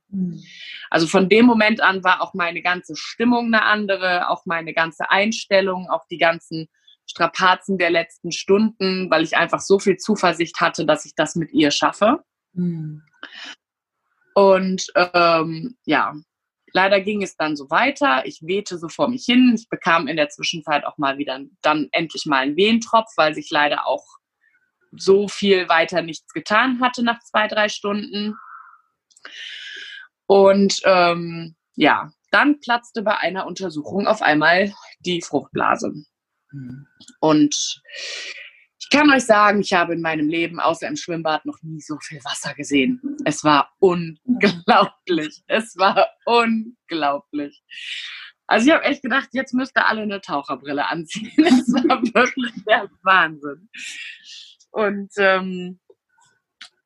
[0.92, 5.10] Also von dem Moment an war auch meine ganze Stimmung eine andere, auch meine ganze
[5.10, 6.70] Einstellung, auch die ganzen
[7.08, 11.52] Strapazen der letzten Stunden, weil ich einfach so viel Zuversicht hatte, dass ich das mit
[11.54, 12.24] ihr schaffe.
[12.54, 13.02] Mhm.
[14.36, 16.14] Und ähm, ja,
[16.74, 18.26] leider ging es dann so weiter.
[18.26, 19.54] Ich wehte so vor mich hin.
[19.56, 23.50] Ich bekam in der Zwischenzeit auch mal wieder dann endlich mal einen Wehentropf, weil sich
[23.50, 24.06] leider auch
[24.96, 28.36] so viel weiter nichts getan hatte nach zwei, drei Stunden.
[30.26, 35.94] Und ähm, ja, dann platzte bei einer Untersuchung auf einmal die Fruchtblase.
[37.20, 37.82] Und
[38.84, 41.98] ich kann euch sagen, ich habe in meinem Leben außer im Schwimmbad noch nie so
[42.02, 43.00] viel Wasser gesehen.
[43.24, 45.42] Es war unglaublich.
[45.48, 47.64] Es war unglaublich.
[48.46, 51.32] Also ich habe echt gedacht, jetzt müsste alle eine Taucherbrille anziehen.
[51.38, 53.70] Es war wirklich der Wahnsinn.
[54.72, 55.80] Und ähm,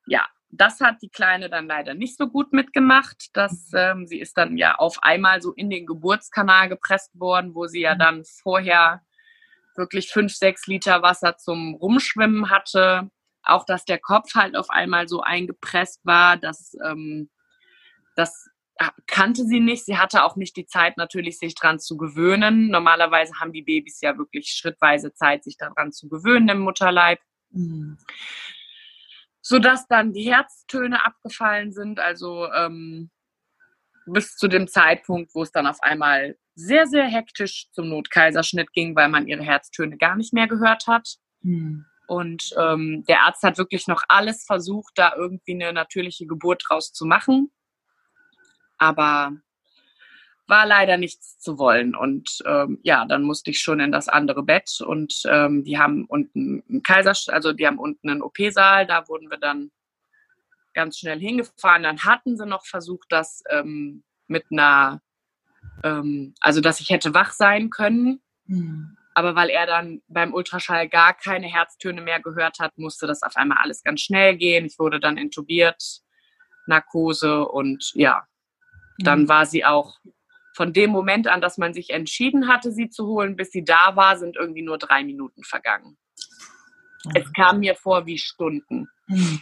[0.06, 3.36] ja, das hat die Kleine dann leider nicht so gut mitgemacht.
[3.36, 7.66] Dass, ähm, sie ist dann ja auf einmal so in den Geburtskanal gepresst worden, wo
[7.66, 9.02] sie ja dann vorher
[9.78, 13.10] wirklich fünf, sechs Liter Wasser zum Rumschwimmen hatte.
[13.42, 17.30] Auch, dass der Kopf halt auf einmal so eingepresst war, dass ähm,
[18.14, 18.50] das
[19.06, 19.84] kannte sie nicht.
[19.84, 22.68] Sie hatte auch nicht die Zeit, natürlich sich daran zu gewöhnen.
[22.68, 27.20] Normalerweise haben die Babys ja wirklich schrittweise Zeit, sich daran zu gewöhnen im Mutterleib.
[27.50, 27.98] Mhm.
[29.40, 31.98] Sodass dann die Herztöne abgefallen sind.
[31.98, 33.10] Also ähm,
[34.06, 38.96] bis zu dem Zeitpunkt, wo es dann auf einmal sehr, sehr hektisch zum Notkaiserschnitt ging,
[38.96, 41.16] weil man ihre Herztöne gar nicht mehr gehört hat.
[41.42, 41.84] Hm.
[42.08, 46.92] Und ähm, der Arzt hat wirklich noch alles versucht, da irgendwie eine natürliche Geburt draus
[46.92, 47.50] zu machen.
[48.78, 49.32] aber
[50.48, 51.94] war leider nichts zu wollen.
[51.94, 56.06] Und ähm, ja, dann musste ich schon in das andere Bett und ähm, die haben
[56.06, 59.70] unten einen Kaiser, also die haben unten einen OP-Saal, da wurden wir dann
[60.72, 61.82] ganz schnell hingefahren.
[61.82, 65.02] Dann hatten sie noch versucht, das ähm, mit einer,
[65.82, 68.20] ähm, also dass ich hätte wach sein können.
[68.46, 68.96] Mhm.
[69.14, 73.36] Aber weil er dann beim Ultraschall gar keine Herztöne mehr gehört hat, musste das auf
[73.36, 74.64] einmal alles ganz schnell gehen.
[74.64, 76.02] Ich wurde dann intubiert,
[76.66, 78.26] Narkose und ja,
[78.98, 79.28] dann mhm.
[79.28, 79.96] war sie auch
[80.54, 83.96] von dem Moment an, dass man sich entschieden hatte, sie zu holen, bis sie da
[83.96, 85.96] war, sind irgendwie nur drei Minuten vergangen.
[87.04, 87.12] Mhm.
[87.14, 88.88] Es kam mir vor wie Stunden.
[89.06, 89.40] Mhm.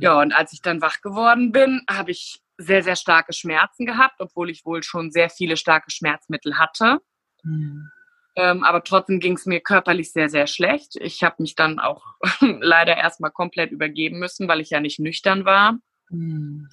[0.00, 4.16] Ja, und als ich dann wach geworden bin, habe ich sehr, sehr starke Schmerzen gehabt,
[4.20, 7.00] obwohl ich wohl schon sehr viele starke Schmerzmittel hatte.
[7.42, 7.90] Mhm.
[8.34, 10.96] Ähm, aber trotzdem ging es mir körperlich sehr, sehr schlecht.
[10.96, 12.02] Ich habe mich dann auch
[12.40, 15.78] leider erstmal komplett übergeben müssen, weil ich ja nicht nüchtern war.
[16.10, 16.68] Mhm.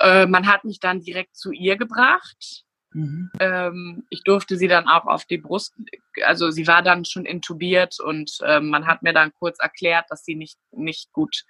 [0.00, 2.64] Äh, man hat mich dann direkt zu ihr gebracht.
[2.92, 3.30] Mhm.
[3.40, 5.74] Ähm, ich durfte sie dann auch auf die Brust,
[6.22, 10.24] also sie war dann schon intubiert und äh, man hat mir dann kurz erklärt, dass
[10.24, 11.44] sie nicht, nicht gut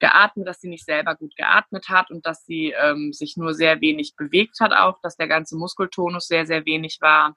[0.00, 3.80] geatmet, dass sie nicht selber gut geatmet hat und dass sie ähm, sich nur sehr
[3.80, 7.36] wenig bewegt hat auch, dass der ganze Muskeltonus sehr, sehr wenig war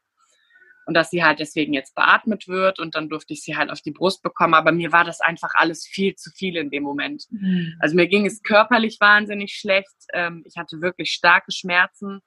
[0.86, 3.82] und dass sie halt deswegen jetzt beatmet wird und dann durfte ich sie halt auf
[3.82, 4.54] die Brust bekommen.
[4.54, 7.26] Aber mir war das einfach alles viel zu viel in dem Moment.
[7.30, 7.76] Mhm.
[7.80, 9.96] Also mir ging es körperlich wahnsinnig schlecht.
[10.14, 12.20] Ähm, ich hatte wirklich starke Schmerzen.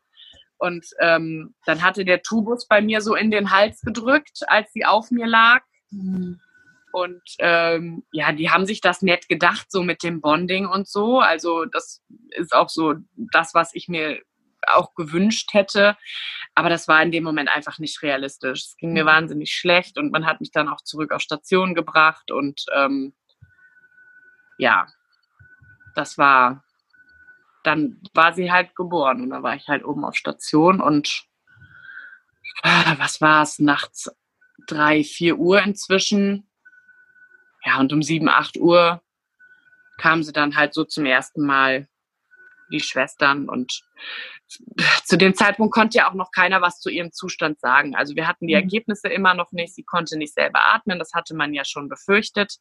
[0.57, 4.85] Und ähm, dann hatte der Tubus bei mir so in den Hals gedrückt, als sie
[4.85, 5.63] auf mir lag.
[5.91, 6.41] Mhm.
[6.95, 11.19] Und ähm, ja, die haben sich das nett gedacht, so mit dem Bonding und so.
[11.19, 14.23] Also das ist auch so das, was ich mir
[14.69, 15.97] auch gewünscht hätte.
[16.55, 18.67] Aber das war in dem Moment einfach nicht realistisch.
[18.67, 19.09] Es ging mir mhm.
[19.09, 23.13] wahnsinnig schlecht und man hat mich dann auch zurück auf Station gebracht und ähm,
[24.57, 24.87] ja,
[25.97, 26.63] das war,
[27.65, 31.25] dann war sie halt geboren und dann war ich halt oben auf Station und
[32.63, 34.09] ah, was war es, nachts
[34.69, 36.49] drei, vier Uhr inzwischen.
[37.65, 39.03] Ja, und um sieben, acht Uhr
[39.99, 41.89] kam sie dann halt so zum ersten Mal
[42.71, 43.83] die Schwestern und
[45.05, 47.95] zu dem Zeitpunkt konnte ja auch noch keiner was zu ihrem Zustand sagen.
[47.95, 48.61] Also wir hatten die mhm.
[48.61, 49.75] Ergebnisse immer noch nicht.
[49.75, 50.99] Sie konnte nicht selber atmen.
[50.99, 52.59] Das hatte man ja schon befürchtet.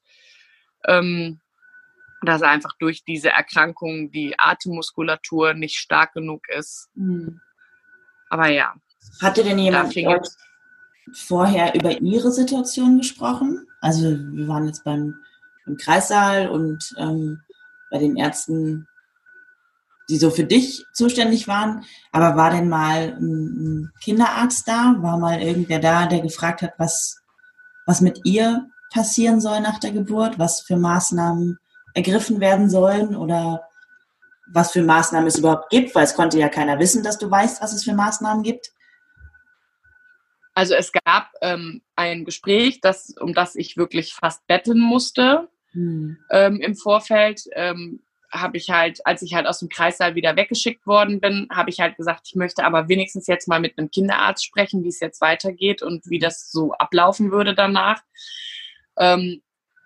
[0.86, 1.40] Ähm,
[2.26, 6.90] dass einfach durch diese Erkrankung die Atemmuskulatur nicht stark genug ist.
[6.96, 7.42] Mhm.
[8.30, 8.74] Aber ja.
[9.22, 9.94] Hatte denn jemand
[11.14, 13.66] vorher über Ihre Situation gesprochen?
[13.82, 15.16] Also wir waren jetzt beim,
[15.66, 17.42] beim Kreissaal und ähm,
[17.92, 18.88] bei den Ärzten
[20.10, 21.86] die so für dich zuständig waren.
[22.12, 24.96] Aber war denn mal ein Kinderarzt da?
[25.00, 27.22] War mal irgendwer da, der gefragt hat, was,
[27.86, 30.40] was mit ihr passieren soll nach der Geburt?
[30.40, 31.58] Was für Maßnahmen
[31.94, 33.16] ergriffen werden sollen?
[33.16, 33.64] Oder
[34.52, 35.96] was für Maßnahmen es überhaupt gibt?
[35.96, 38.72] Weil es konnte ja keiner wissen, dass du weißt, was es für Maßnahmen gibt.
[40.54, 46.18] Also es gab ähm, ein Gespräch, das, um das ich wirklich fast betteln musste hm.
[46.30, 47.44] ähm, im Vorfeld.
[47.54, 51.70] Ähm, habe ich halt, als ich halt aus dem Kreissaal wieder weggeschickt worden bin, habe
[51.70, 55.00] ich halt gesagt, ich möchte aber wenigstens jetzt mal mit einem Kinderarzt sprechen, wie es
[55.00, 58.02] jetzt weitergeht und wie das so ablaufen würde danach.
[58.98, 59.44] Ähm,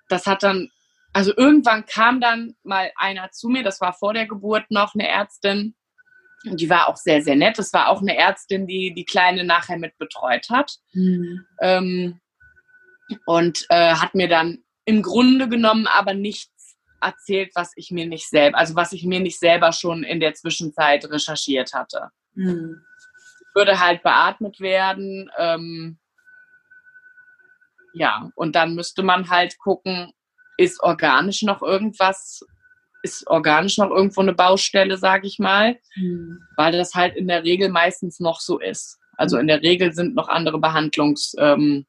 [0.07, 0.69] das hat dann,
[1.11, 5.07] also irgendwann kam dann mal einer zu mir, das war vor der Geburt noch eine
[5.07, 5.75] Ärztin,
[6.55, 7.57] die war auch sehr, sehr nett.
[7.57, 10.77] Das war auch eine Ärztin, die die Kleine nachher mit betreut hat.
[10.93, 11.45] Mhm.
[11.61, 12.19] Ähm,
[13.25, 16.49] und äh, hat mir dann im Grunde genommen aber nicht
[17.01, 20.33] erzählt, was ich mir nicht selber, also was ich mir nicht selber schon in der
[20.33, 22.09] Zwischenzeit recherchiert hatte.
[22.33, 22.81] Mhm.
[23.53, 25.29] Würde halt beatmet werden.
[25.37, 25.99] Ähm,
[27.93, 30.11] ja, und dann müsste man halt gucken,
[30.57, 32.41] ist organisch noch irgendwas,
[33.07, 36.39] ist organisch noch irgendwo eine Baustelle, sage ich mal, mhm.
[36.55, 38.99] weil das halt in der Regel meistens noch so ist.
[39.17, 41.85] Also in der Regel sind noch andere Behandlungs, ähm,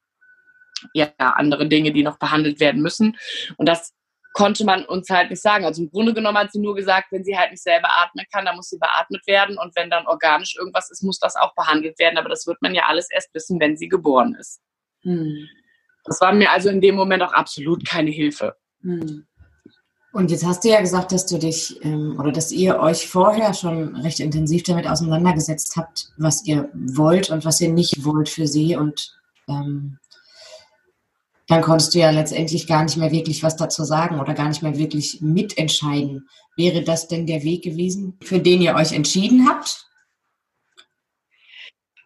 [0.94, 3.16] ja, andere Dinge, die noch behandelt werden müssen.
[3.56, 3.92] Und das
[4.32, 5.64] konnte man uns halt nicht sagen.
[5.64, 8.44] Also im Grunde genommen hat sie nur gesagt, wenn sie halt nicht selber atmen kann,
[8.44, 11.98] dann muss sie beatmet werden und wenn dann organisch irgendwas ist, muss das auch behandelt
[11.98, 12.18] werden.
[12.18, 14.60] Aber das wird man ja alles erst wissen, wenn sie geboren ist.
[15.02, 15.48] Hm.
[16.04, 18.56] Das war mir also in dem Moment auch absolut keine Hilfe.
[18.82, 19.26] Hm.
[20.12, 23.52] Und jetzt hast du ja gesagt, dass du dich ähm, oder dass ihr euch vorher
[23.52, 28.46] schon recht intensiv damit auseinandergesetzt habt, was ihr wollt und was ihr nicht wollt für
[28.46, 29.14] sie und
[29.48, 29.98] ähm,
[31.48, 34.62] dann konntest du ja letztendlich gar nicht mehr wirklich was dazu sagen oder gar nicht
[34.62, 36.28] mehr wirklich mitentscheiden.
[36.56, 39.86] Wäre das denn der Weg gewesen, für den ihr euch entschieden habt?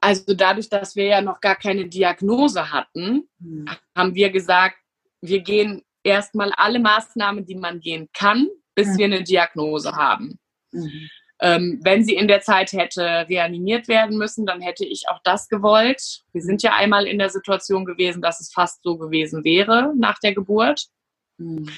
[0.00, 3.66] Also dadurch, dass wir ja noch gar keine Diagnose hatten, hm.
[3.96, 4.76] haben wir gesagt,
[5.20, 8.98] wir gehen erstmal alle Maßnahmen, die man gehen kann, bis hm.
[8.98, 10.38] wir eine Diagnose haben.
[10.72, 11.08] Mhm.
[11.40, 15.48] Ähm, wenn sie in der Zeit hätte reanimiert werden müssen, dann hätte ich auch das
[15.48, 16.22] gewollt.
[16.32, 20.20] Wir sind ja einmal in der Situation gewesen, dass es fast so gewesen wäre nach
[20.20, 20.86] der Geburt.
[21.38, 21.68] Mhm.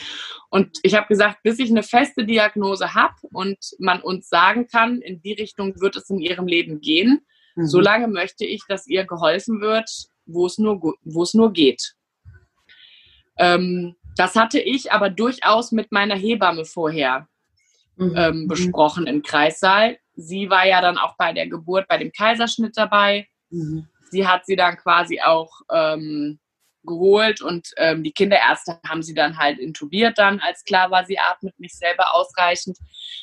[0.50, 5.00] Und ich habe gesagt, bis ich eine feste Diagnose habe und man uns sagen kann,
[5.00, 7.66] in die Richtung wird es in ihrem Leben gehen, mhm.
[7.66, 9.90] solange möchte ich, dass ihr geholfen wird,
[10.26, 11.94] wo es nur, wo es nur geht.
[13.38, 17.28] Ähm, das hatte ich aber durchaus mit meiner Hebamme vorher
[17.96, 18.14] mhm.
[18.16, 18.48] ähm, mhm.
[18.48, 19.98] besprochen im Kreissaal.
[20.14, 23.26] Sie war ja dann auch bei der Geburt, bei dem Kaiserschnitt dabei.
[23.50, 23.88] Mhm.
[24.10, 26.38] Sie hat sie dann quasi auch ähm,
[26.84, 31.18] geholt und ähm, die Kinderärzte haben sie dann halt intubiert dann, als klar war, sie
[31.18, 32.78] atmet nicht selber ausreichend.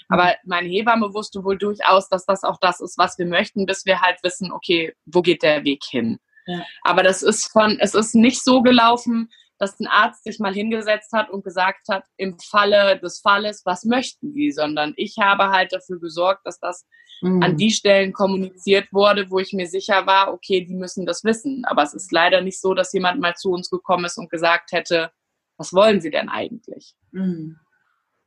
[0.09, 0.33] Aber mhm.
[0.45, 4.01] meine Hebamme wusste wohl durchaus, dass das auch das ist, was wir möchten, bis wir
[4.01, 6.19] halt wissen, okay, wo geht der Weg hin?
[6.47, 6.63] Ja.
[6.83, 9.29] Aber das ist von, es ist nicht so gelaufen,
[9.61, 13.85] dass ein Arzt sich mal hingesetzt hat und gesagt hat, im Falle des Falles, was
[13.85, 16.87] möchten die, sondern ich habe halt dafür gesorgt, dass das
[17.21, 17.43] mhm.
[17.43, 21.63] an die Stellen kommuniziert wurde, wo ich mir sicher war, okay, die müssen das wissen.
[21.65, 24.71] Aber es ist leider nicht so, dass jemand mal zu uns gekommen ist und gesagt
[24.71, 25.11] hätte,
[25.57, 26.95] was wollen sie denn eigentlich?
[27.11, 27.59] Mhm.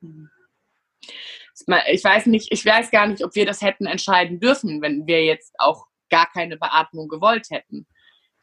[0.02, 0.30] Mhm.
[1.90, 5.24] Ich weiß nicht, ich weiß gar nicht, ob wir das hätten entscheiden dürfen, wenn wir
[5.24, 7.88] jetzt auch gar keine Beatmung gewollt hätten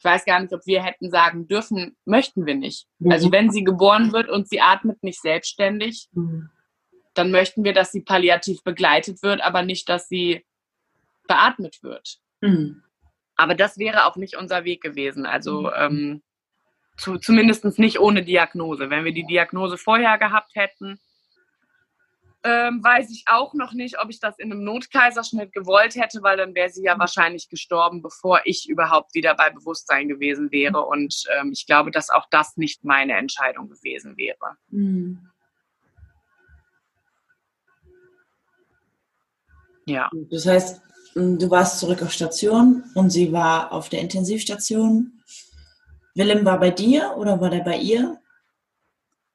[0.02, 2.88] ich weiß gar nicht, ob wir hätten sagen dürfen, möchten wir nicht.
[2.98, 3.12] Mhm.
[3.12, 6.50] Also wenn sie geboren wird und sie atmet nicht selbstständig, mhm.
[7.14, 10.44] dann möchten wir, dass sie palliativ begleitet wird, aber nicht, dass sie
[11.28, 12.18] beatmet wird.
[12.42, 12.82] Mhm.
[13.36, 15.28] Aber das wäre auch nicht unser Weg gewesen.
[15.28, 15.72] Also mhm.
[15.76, 16.22] ähm,
[16.98, 18.90] zu, zumindest nicht ohne Diagnose.
[18.90, 21.00] Wenn wir die Diagnose vorher gehabt hätten,
[22.44, 26.38] ähm, weiß ich auch noch nicht, ob ich das in einem Notkaiserschnitt gewollt hätte, weil
[26.38, 30.82] dann wäre sie ja wahrscheinlich gestorben, bevor ich überhaupt wieder bei Bewusstsein gewesen wäre.
[30.82, 30.88] Mhm.
[30.88, 34.58] Und ähm, ich glaube, dass auch das nicht meine Entscheidung gewesen wäre.
[34.70, 35.28] Mhm.
[39.86, 40.10] Ja.
[40.30, 40.82] Das heißt,
[41.16, 45.22] du warst zurück auf Station und sie war auf der Intensivstation.
[46.16, 48.20] Willem war bei dir oder war der bei ihr?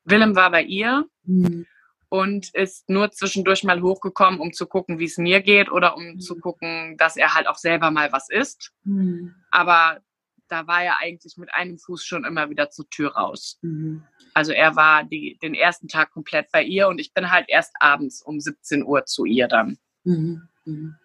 [0.05, 1.05] Willem war bei ihr.
[1.25, 1.67] Mhm
[2.09, 6.15] und ist nur zwischendurch mal hochgekommen, um zu gucken, wie es mir geht oder um
[6.15, 6.21] mhm.
[6.21, 8.73] zu gucken, dass er halt auch selber mal was isst.
[8.85, 9.35] Mhm.
[9.51, 10.01] Aber
[10.49, 13.59] da war er eigentlich mit einem Fuß schon immer wieder zur Tür raus.
[13.63, 14.05] Mhm.
[14.35, 17.73] Also er war die, den ersten Tag komplett bei ihr und ich bin halt erst
[17.81, 19.79] abends um 17 Uhr zu ihr dann.
[20.05, 20.49] Mhm.
[20.65, 20.97] mhm.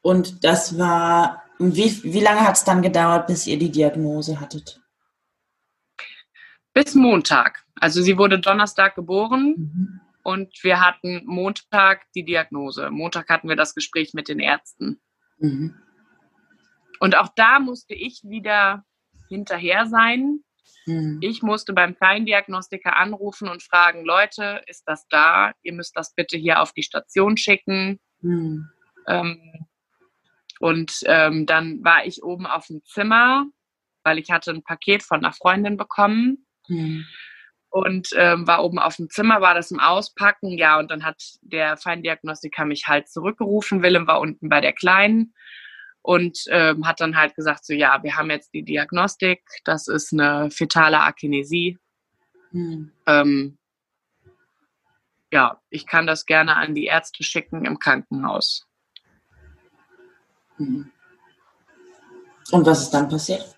[0.00, 4.80] Und das war, wie, wie lange hat es dann gedauert, bis ihr die Diagnose hattet?
[6.72, 7.64] Bis Montag.
[7.80, 10.00] Also sie wurde Donnerstag geboren mhm.
[10.22, 12.90] und wir hatten Montag die Diagnose.
[12.90, 15.00] Montag hatten wir das Gespräch mit den Ärzten.
[15.38, 15.74] Mhm.
[17.00, 18.84] Und auch da musste ich wieder
[19.28, 20.40] hinterher sein.
[20.86, 21.18] Mhm.
[21.20, 25.52] Ich musste beim Kleindiagnostiker anrufen und fragen, Leute, ist das da?
[25.62, 28.00] Ihr müsst das bitte hier auf die Station schicken.
[28.20, 28.68] Mhm.
[29.06, 29.66] Ähm,
[30.60, 33.46] und ähm, dann war ich oben auf dem Zimmer,
[34.02, 36.46] weil ich hatte ein Paket von einer Freundin bekommen.
[36.66, 37.04] Mhm
[37.70, 41.22] und ähm, war oben auf dem Zimmer, war das im Auspacken, ja, und dann hat
[41.42, 43.82] der Feindiagnostiker mich halt zurückgerufen.
[43.82, 45.34] Willem war unten bei der Kleinen
[46.02, 50.12] und ähm, hat dann halt gesagt, so ja, wir haben jetzt die Diagnostik, das ist
[50.12, 51.78] eine fetale Akinesie.
[52.52, 52.92] Hm.
[53.06, 53.58] Ähm,
[55.30, 58.66] ja, ich kann das gerne an die Ärzte schicken im Krankenhaus.
[60.56, 60.90] Hm.
[62.50, 63.57] Und was ist dann passiert?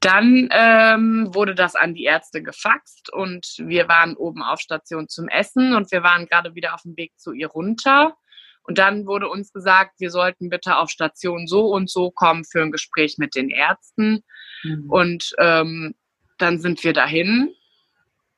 [0.00, 5.28] Dann ähm, wurde das an die Ärzte gefaxt und wir waren oben auf Station zum
[5.28, 8.16] Essen und wir waren gerade wieder auf dem Weg zu ihr runter.
[8.62, 12.62] Und dann wurde uns gesagt, wir sollten bitte auf Station so und so kommen für
[12.62, 14.22] ein Gespräch mit den Ärzten.
[14.62, 14.90] Mhm.
[14.90, 15.94] Und ähm,
[16.36, 17.54] dann sind wir dahin.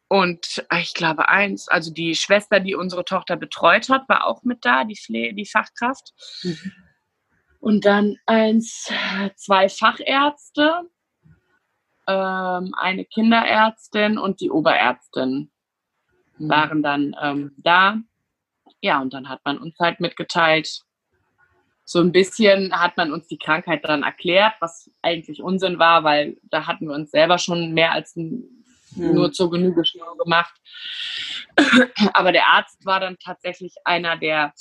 [0.08, 4.64] Und ich glaube, eins, also die Schwester, die unsere Tochter betreut hat, war auch mit
[4.64, 6.12] da, die, Pfle die Fachkraft.
[6.42, 6.72] Mhm.
[7.58, 8.88] Und dann eins,
[9.36, 10.88] zwei Fachärzte
[12.10, 15.50] ähm, eine Kinderärztin und die Oberärztin
[16.38, 16.48] mhm.
[16.48, 17.98] waren dann ähm, da.
[18.80, 20.82] Ja, und dann hat man uns halt mitgeteilt,
[21.84, 26.36] so ein bisschen hat man uns die Krankheit dann erklärt, was eigentlich Unsinn war, weil
[26.44, 29.14] da hatten wir uns selber schon mehr als ein, mhm.
[29.14, 30.54] nur zur Genüge schlau gemacht.
[32.14, 34.52] Aber der Arzt war dann tatsächlich einer, der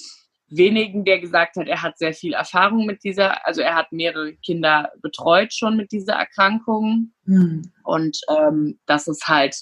[0.50, 4.34] wenigen, der gesagt hat, er hat sehr viel Erfahrung mit dieser, also er hat mehrere
[4.34, 7.72] Kinder betreut schon mit dieser Erkrankung mhm.
[7.84, 9.56] und ähm, dass es halt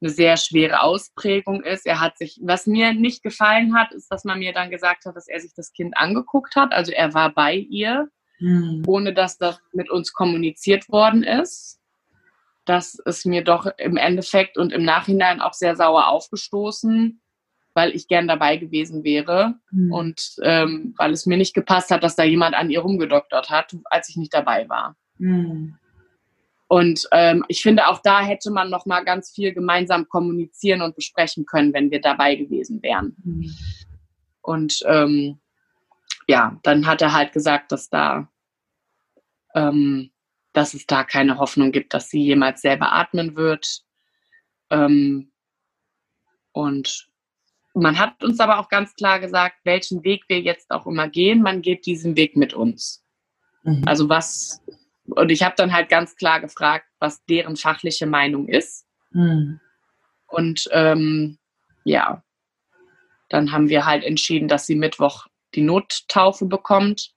[0.00, 1.86] eine sehr schwere Ausprägung ist.
[1.86, 5.14] Er hat sich, was mir nicht gefallen hat, ist, dass man mir dann gesagt hat,
[5.14, 6.72] dass er sich das Kind angeguckt hat.
[6.72, 8.08] Also er war bei ihr,
[8.38, 8.82] mhm.
[8.86, 11.78] ohne dass das mit uns kommuniziert worden ist.
[12.64, 17.20] Das ist mir doch im Endeffekt und im Nachhinein auch sehr sauer aufgestoßen
[17.80, 19.90] weil ich gern dabei gewesen wäre mhm.
[19.90, 23.74] und ähm, weil es mir nicht gepasst hat, dass da jemand an ihr rumgedoktert hat,
[23.84, 24.96] als ich nicht dabei war.
[25.16, 25.78] Mhm.
[26.68, 30.94] Und ähm, ich finde, auch da hätte man noch mal ganz viel gemeinsam kommunizieren und
[30.94, 33.16] besprechen können, wenn wir dabei gewesen wären.
[33.24, 33.50] Mhm.
[34.42, 35.40] Und ähm,
[36.28, 38.28] ja, dann hat er halt gesagt, dass da,
[39.54, 40.10] ähm,
[40.52, 43.84] dass es da keine Hoffnung gibt, dass sie jemals selber atmen wird.
[44.68, 45.32] Ähm,
[46.52, 47.09] und
[47.74, 51.42] man hat uns aber auch ganz klar gesagt, welchen Weg wir jetzt auch immer gehen,
[51.42, 53.04] man geht diesen Weg mit uns.
[53.62, 53.82] Mhm.
[53.86, 54.62] Also was,
[55.04, 58.86] und ich habe dann halt ganz klar gefragt, was deren fachliche Meinung ist.
[59.10, 59.60] Mhm.
[60.26, 61.38] Und ähm,
[61.84, 62.22] ja,
[63.28, 67.12] dann haben wir halt entschieden, dass sie Mittwoch die Nottaufe bekommt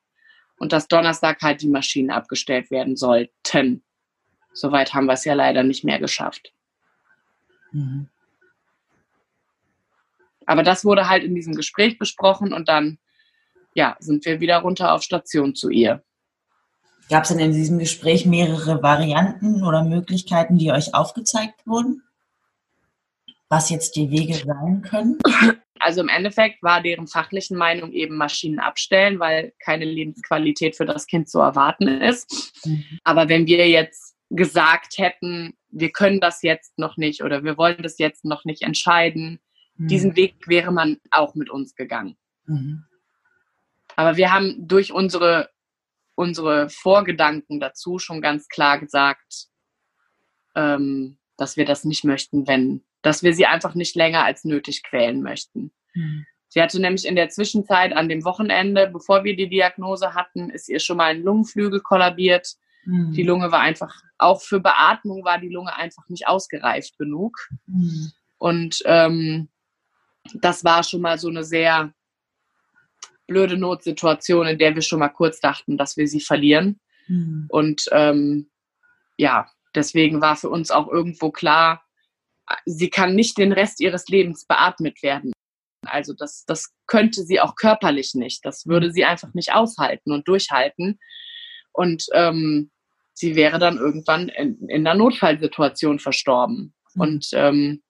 [0.58, 3.84] und dass Donnerstag halt die Maschinen abgestellt werden sollten.
[4.54, 6.54] Soweit haben wir es ja leider nicht mehr geschafft.
[7.72, 8.10] Mhm.
[10.46, 13.00] Aber das wurde halt in diesem Gespräch besprochen und dann,
[13.74, 16.04] ja, sind wir wieder runter auf Station zu ihr.
[17.10, 22.04] Gab es denn in diesem Gespräch mehrere Varianten oder Möglichkeiten, die euch aufgezeigt wurden?
[23.50, 25.20] Was jetzt die Wege sein können?
[25.80, 31.08] Also im Endeffekt war deren fachlichen Meinung eben Maschinen abstellen, weil keine Lebensqualität für das
[31.08, 32.66] Kind zu erwarten ist.
[32.66, 32.86] Mhm.
[33.04, 37.84] Aber wenn wir jetzt gesagt hätten, wir können das jetzt noch nicht oder wir wollen
[37.84, 39.40] das jetzt noch nicht entscheiden,
[39.76, 39.88] Mhm.
[39.88, 42.18] Diesen Weg wäre man auch mit uns gegangen.
[42.46, 42.86] Mhm.
[43.96, 45.50] Aber wir haben durch unsere,
[46.16, 49.48] unsere Vorgedanken dazu schon ganz klar gesagt,
[50.56, 54.84] ähm, dass wir das nicht möchten, wenn, dass wir sie einfach nicht länger als nötig
[54.84, 55.72] quälen möchten.
[55.94, 56.26] Mhm.
[56.54, 60.70] Sie hatte nämlich in der Zwischenzeit an dem Wochenende, bevor wir die Diagnose hatten, ist
[60.70, 62.54] ihr schon mal ein Lungenflügel kollabiert.
[62.86, 63.12] Mhm.
[63.14, 67.50] Die Lunge war einfach, auch für Beatmung war die Lunge einfach nicht ausgereift genug.
[67.66, 68.12] Mhm.
[68.38, 69.50] Und ähm,
[70.34, 71.94] das war schon mal so eine sehr
[73.28, 76.80] blöde Notsituation, in der wir schon mal kurz dachten, dass wir sie verlieren.
[77.08, 77.46] Mhm.
[77.50, 78.50] Und ähm,
[79.18, 81.84] ja, deswegen war für uns auch irgendwo klar,
[82.66, 85.32] sie kann nicht den Rest ihres Lebens beatmet werden.
[85.86, 88.46] Also das, das könnte sie auch körperlich nicht.
[88.46, 91.00] Das würde sie einfach nicht aushalten und durchhalten.
[91.72, 92.72] Und ähm,
[93.14, 96.74] sie wäre dann irgendwann in, in einer Notfallsituation verstorben.
[96.94, 97.02] Mhm.
[97.02, 97.84] Und ähm,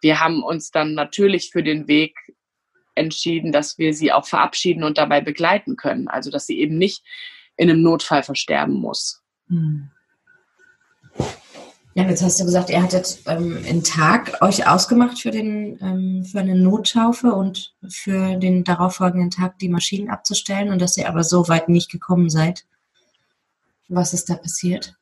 [0.00, 2.16] wir haben uns dann natürlich für den Weg
[2.94, 6.08] entschieden, dass wir sie auch verabschieden und dabei begleiten können.
[6.08, 7.04] Also dass sie eben nicht
[7.56, 9.22] in einem Notfall versterben muss.
[9.48, 9.90] Hm.
[11.94, 16.24] Ja, jetzt hast du gesagt, ihr hattet ähm, einen Tag euch ausgemacht für, den, ähm,
[16.24, 21.24] für eine Nottaufe und für den darauffolgenden Tag die Maschinen abzustellen und dass ihr aber
[21.24, 22.64] so weit nicht gekommen seid.
[23.88, 24.94] Was ist da passiert?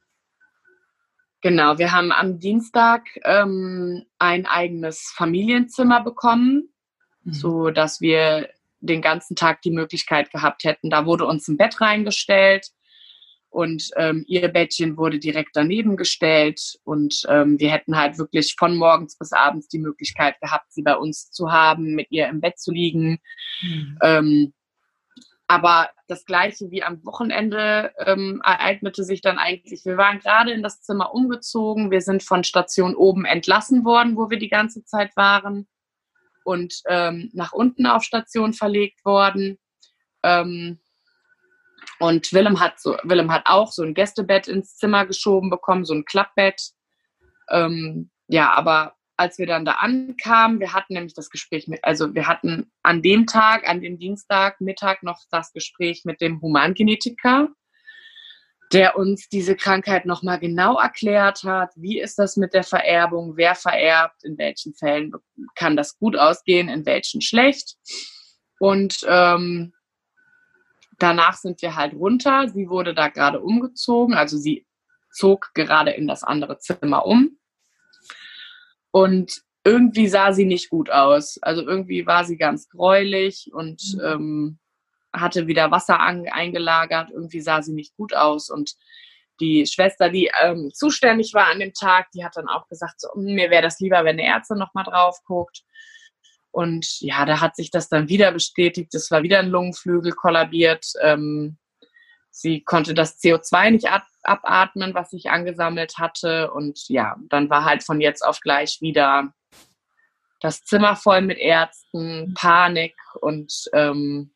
[1.41, 6.71] Genau, wir haben am Dienstag ähm, ein eigenes Familienzimmer bekommen,
[7.23, 7.33] mhm.
[7.33, 8.49] so dass wir
[8.81, 10.91] den ganzen Tag die Möglichkeit gehabt hätten.
[10.91, 12.69] Da wurde uns ein Bett reingestellt
[13.51, 18.77] und ähm, ihr Bettchen wurde direkt daneben gestellt und ähm, wir hätten halt wirklich von
[18.77, 22.59] morgens bis abends die Möglichkeit gehabt, sie bei uns zu haben, mit ihr im Bett
[22.59, 23.19] zu liegen.
[23.63, 23.99] Mhm.
[24.03, 24.53] Ähm,
[25.49, 29.85] aber das gleiche wie am Wochenende ähm, ereignete sich dann eigentlich.
[29.87, 31.91] Wir waren gerade in das Zimmer umgezogen.
[31.91, 35.67] Wir sind von Station oben entlassen worden, wo wir die ganze Zeit waren
[36.45, 39.59] und ähm, nach unten auf Station verlegt worden.
[40.23, 40.81] Ähm,
[41.99, 45.95] und Willem hat, so, Willem hat auch so ein Gästebett ins Zimmer geschoben bekommen, so
[45.95, 46.73] ein Klappbett.
[47.51, 52.15] Ähm, ja, aber als wir dann da ankamen, wir hatten nämlich das Gespräch mit, also
[52.15, 57.49] wir hatten an dem Tag, an dem Dienstag Mittag noch das Gespräch mit dem Humangenetiker,
[58.73, 61.71] der uns diese Krankheit nochmal genau erklärt hat.
[61.75, 63.37] Wie ist das mit der Vererbung?
[63.37, 64.23] Wer vererbt?
[64.23, 65.13] In welchen Fällen
[65.57, 66.69] kann das gut ausgehen?
[66.69, 67.77] In welchen schlecht?
[68.61, 69.73] Und ähm,
[70.99, 72.49] danach sind wir halt runter.
[72.49, 74.65] Sie wurde da gerade umgezogen, also sie
[75.13, 77.39] zog gerade in das andere Zimmer um.
[78.91, 81.39] Und irgendwie sah sie nicht gut aus.
[81.43, 84.01] Also irgendwie war sie ganz gräulich und mhm.
[84.05, 84.59] ähm,
[85.13, 87.11] hatte wieder Wasser an, eingelagert.
[87.11, 88.51] Irgendwie sah sie nicht gut aus.
[88.51, 88.75] Und
[89.41, 93.09] die Schwester, die ähm, zuständig war an dem Tag, die hat dann auch gesagt, so,
[93.15, 95.63] hm, mir wäre das lieber, wenn eine Ärztin nochmal drauf guckt.
[96.51, 98.95] Und ja, da hat sich das dann wieder bestätigt.
[98.95, 100.87] Es war wieder ein Lungenflügel kollabiert.
[101.03, 101.59] Ähm,
[102.39, 106.53] sie konnte das CO2 nicht ab abatmen, was sich angesammelt hatte.
[106.53, 109.33] Und ja, dann war halt von jetzt auf gleich wieder
[110.41, 114.31] das Zimmer voll mit Ärzten, Panik und ähm,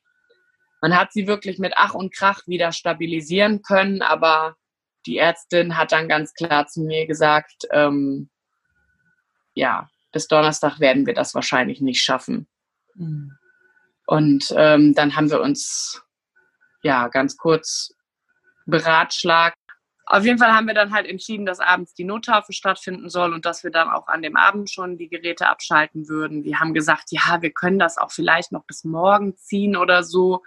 [0.81, 4.57] man hat sie wirklich mit Ach und Krach wieder stabilisieren können, aber
[5.07, 8.31] die Ärztin hat dann ganz klar zu mir gesagt, ähm,
[9.55, 12.49] ja, bis Donnerstag werden wir das wahrscheinlich nicht schaffen.
[12.97, 13.37] Mhm.
[14.07, 16.02] Und ähm, dann haben wir uns
[16.83, 17.95] ja ganz kurz
[18.67, 19.57] beratschlagt.
[20.05, 23.47] Auf jeden Fall haben wir dann halt entschieden, dass abends die Nottaufe stattfinden soll und
[23.47, 26.45] dass wir dann auch an dem Abend schon die Geräte abschalten würden.
[26.45, 30.43] Wir haben gesagt, ja, wir können das auch vielleicht noch bis morgen ziehen oder so.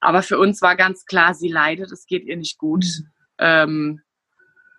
[0.00, 2.84] Aber für uns war ganz klar, sie leidet, es geht ihr nicht gut.
[2.84, 3.10] Mhm.
[3.38, 4.02] Ähm,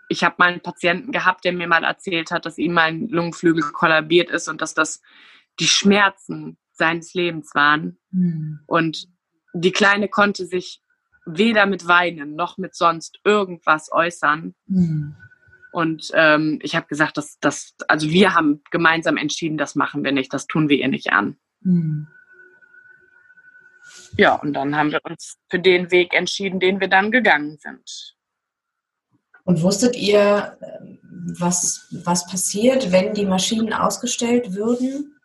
[0.08, 3.64] ich habe mal einen Patienten gehabt, der mir mal erzählt hat, dass ihm mein Lungenflügel
[3.64, 5.02] kollabiert ist und dass das
[5.60, 8.00] die Schmerzen seines Lebens waren.
[8.12, 8.62] Mhm.
[8.66, 9.08] Und
[9.54, 10.82] die Kleine konnte sich
[11.26, 14.56] weder mit Weinen noch mit sonst irgendwas äußern.
[14.68, 15.16] Mhm.
[15.72, 20.12] Und ähm, ich habe gesagt, dass das, also wir haben gemeinsam entschieden, das machen wir
[20.12, 21.38] nicht, das tun wir ihr nicht an.
[21.62, 22.08] Mhm.
[24.18, 28.16] Ja, und dann haben wir uns für den Weg entschieden, den wir dann gegangen sind.
[29.44, 30.58] Und wusstet ihr,
[31.38, 35.19] was, was passiert, wenn die Maschinen ausgestellt würden?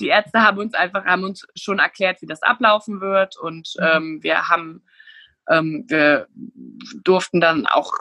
[0.00, 3.36] Die Ärzte haben uns einfach haben uns schon erklärt, wie das ablaufen wird.
[3.36, 3.86] Und mhm.
[3.86, 4.84] ähm, wir haben,
[5.48, 6.28] ähm, wir
[7.02, 7.92] durften dann auch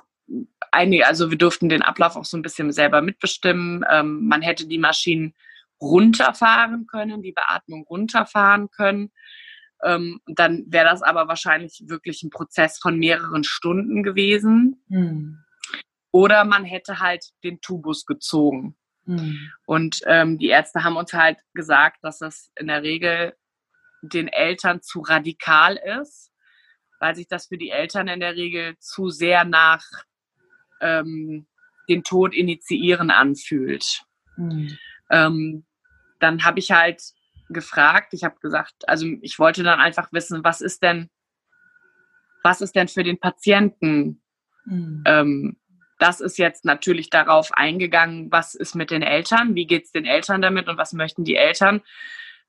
[0.71, 3.85] einige, also wir durften den Ablauf auch so ein bisschen selber mitbestimmen.
[3.89, 5.33] Ähm, man hätte die Maschinen
[5.81, 9.11] runterfahren können, die Beatmung runterfahren können.
[9.83, 14.83] Ähm, dann wäre das aber wahrscheinlich wirklich ein Prozess von mehreren Stunden gewesen.
[14.87, 15.39] Mhm.
[16.11, 18.77] Oder man hätte halt den Tubus gezogen.
[19.06, 19.51] Mhm.
[19.66, 23.36] Und ähm, die Ärzte haben uns halt gesagt, dass das in der Regel
[24.01, 26.32] den Eltern zu radikal ist,
[26.99, 29.84] weil sich das für die Eltern in der Regel zu sehr nach
[30.82, 31.47] ähm,
[31.89, 34.03] den Tod initiieren anfühlt.
[34.38, 34.78] Mhm.
[35.12, 35.66] Ähm,
[36.20, 37.01] dann habe ich halt
[37.49, 38.14] gefragt.
[38.14, 41.10] Ich habe gesagt, also ich wollte dann einfach wissen, was ist denn,
[42.43, 44.22] was ist denn für den Patienten?
[44.66, 45.03] Mhm.
[45.06, 45.58] Ähm,
[45.99, 50.05] das ist jetzt natürlich darauf eingegangen, was ist mit den Eltern, wie geht es den
[50.05, 51.81] Eltern damit und was möchten die Eltern.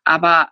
[0.05, 0.51] Aber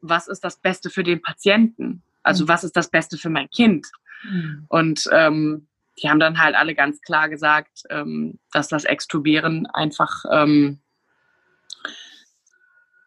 [0.00, 2.02] was ist das Beste für den Patienten?
[2.22, 2.48] Also mhm.
[2.48, 3.86] was ist das Beste für mein Kind?
[4.22, 4.66] Mhm.
[4.68, 5.68] Und ähm,
[6.00, 10.80] die haben dann halt alle ganz klar gesagt, ähm, dass das Extubieren einfach ähm,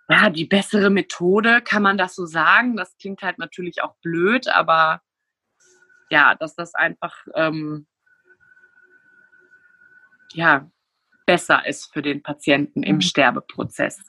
[0.09, 2.75] ja, die bessere Methode, kann man das so sagen?
[2.75, 5.01] Das klingt halt natürlich auch blöd, aber
[6.09, 7.85] ja, dass das einfach ähm,
[10.34, 10.69] ja,
[11.25, 13.01] besser ist für den Patienten im mhm.
[13.01, 13.99] Sterbeprozess.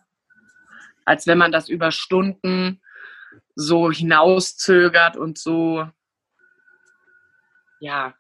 [1.05, 2.81] Als wenn man das über Stunden
[3.55, 5.87] so hinauszögert und so,
[7.81, 8.15] ja.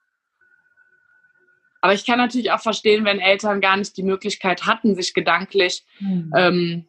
[1.83, 5.85] Aber ich kann natürlich auch verstehen, wenn Eltern gar nicht die Möglichkeit hatten, sich gedanklich
[5.99, 6.33] mhm.
[6.37, 6.89] ähm,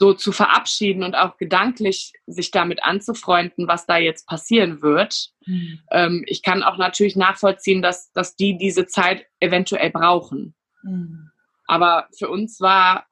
[0.00, 5.28] so zu verabschieden und auch gedanklich sich damit anzufreunden, was da jetzt passieren wird.
[5.44, 5.80] Mhm.
[5.90, 10.54] Ähm, ich kann auch natürlich nachvollziehen, dass, dass die diese Zeit eventuell brauchen.
[10.82, 11.30] Mhm.
[11.66, 13.06] Aber für uns war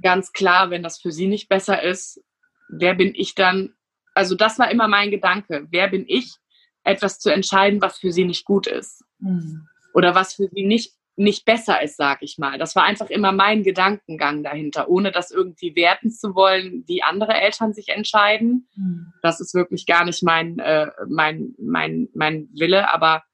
[0.00, 2.24] ganz klar, wenn das für sie nicht besser ist,
[2.70, 3.74] wer bin ich dann?
[4.14, 5.66] Also das war immer mein Gedanke.
[5.70, 6.36] Wer bin ich,
[6.84, 9.04] etwas zu entscheiden, was für sie nicht gut ist?
[9.18, 9.68] Mhm.
[9.92, 12.58] Oder was für sie nicht nicht besser ist, sag ich mal.
[12.58, 17.34] Das war einfach immer mein Gedankengang dahinter, ohne das irgendwie werten zu wollen, wie andere
[17.34, 18.68] Eltern sich entscheiden.
[18.76, 19.12] Mhm.
[19.22, 22.92] Das ist wirklich gar nicht mein, äh, mein, mein, mein Wille.
[22.92, 23.24] Aber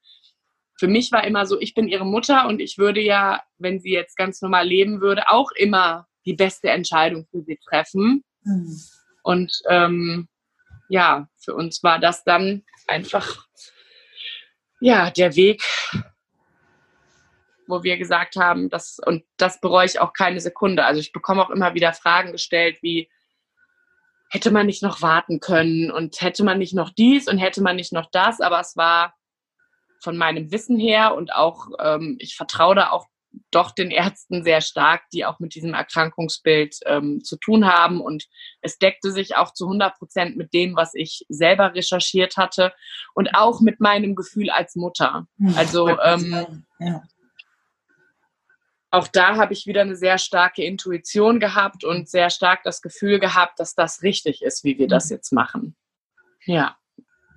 [0.78, 3.92] für mich war immer so, ich bin ihre Mutter und ich würde ja, wenn sie
[3.92, 8.24] jetzt ganz normal leben würde, auch immer die beste Entscheidung für sie treffen.
[8.44, 8.80] Mhm.
[9.22, 10.28] Und ähm,
[10.88, 13.46] ja, für uns war das dann einfach
[14.80, 15.62] ja der Weg
[17.66, 20.84] wo wir gesagt haben, das, und das bereue ich auch keine Sekunde.
[20.84, 23.08] Also ich bekomme auch immer wieder Fragen gestellt, wie,
[24.34, 27.76] hätte man nicht noch warten können und hätte man nicht noch dies und hätte man
[27.76, 29.14] nicht noch das, aber es war
[30.00, 33.06] von meinem Wissen her und auch, ähm, ich vertraue da auch
[33.50, 38.00] doch den Ärzten sehr stark, die auch mit diesem Erkrankungsbild ähm, zu tun haben.
[38.00, 38.26] Und
[38.60, 42.72] es deckte sich auch zu 100 Prozent mit dem, was ich selber recherchiert hatte
[43.14, 45.26] und auch mit meinem Gefühl als Mutter.
[45.38, 45.54] Hm.
[45.56, 47.02] Also ähm, ja
[48.94, 53.18] auch da habe ich wieder eine sehr starke Intuition gehabt und sehr stark das Gefühl
[53.18, 55.16] gehabt, dass das richtig ist, wie wir das mhm.
[55.16, 55.76] jetzt machen.
[56.44, 56.76] Ja.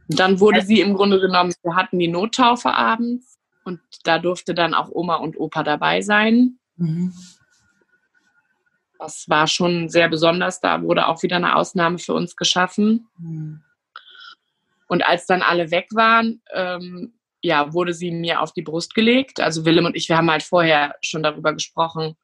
[0.08, 4.74] Dann wurde sie im Grunde genommen, wir hatten die Nottaufe abends und da durfte dann
[4.74, 6.60] auch Oma und Opa dabei sein.
[6.76, 7.14] Mhm.
[9.00, 10.62] Das war schon sehr besonders.
[10.62, 13.08] Da wurde auch wieder eine Ausnahme für uns geschaffen.
[13.18, 13.64] Mhm.
[14.88, 17.17] Und als dann alle weg waren, ähm,
[17.48, 19.40] ja, wurde sie mir auf die Brust gelegt.
[19.40, 22.18] Also Willem und ich, wir haben halt vorher schon darüber gesprochen.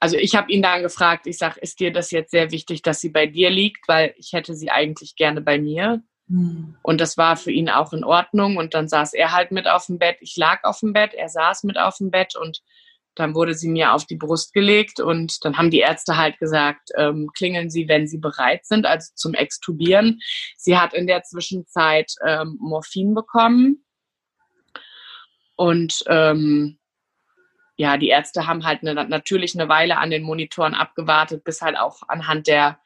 [0.00, 3.00] Also ich habe ihn dann gefragt, ich sage, ist dir das jetzt sehr wichtig, dass
[3.00, 6.02] sie bei dir liegt, weil ich hätte sie eigentlich gerne bei mir.
[6.26, 6.76] Mhm.
[6.82, 8.56] Und das war für ihn auch in Ordnung.
[8.56, 10.16] Und dann saß er halt mit auf dem Bett.
[10.20, 12.60] Ich lag auf dem Bett, er saß mit auf dem Bett und
[13.14, 16.90] dann wurde sie mir auf die Brust gelegt und dann haben die Ärzte halt gesagt,
[16.96, 20.20] ähm, klingeln Sie, wenn Sie bereit sind, also zum Extubieren.
[20.56, 23.84] Sie hat in der Zwischenzeit ähm, Morphin bekommen
[25.56, 26.78] und ähm,
[27.76, 31.78] ja, die Ärzte haben halt eine, natürlich eine Weile an den Monitoren abgewartet, bis halt
[31.78, 32.78] auch anhand der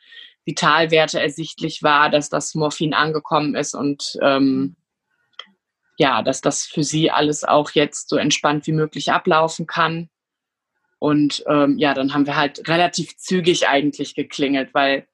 [0.44, 4.76] Vitalwerte ersichtlich war, dass das Morphin angekommen ist und ähm,
[5.96, 10.10] ja, dass das für sie alles auch jetzt so entspannt wie möglich ablaufen kann.
[11.04, 15.06] Und ähm, ja, dann haben wir halt relativ zügig eigentlich geklingelt, weil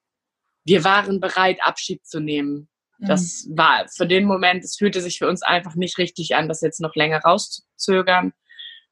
[0.65, 2.69] wir waren bereit, Abschied zu nehmen.
[3.01, 3.59] Das mhm.
[3.59, 6.81] war für den Moment, es fühlte sich für uns einfach nicht richtig an, das jetzt
[6.81, 8.33] noch länger rauszuzögern.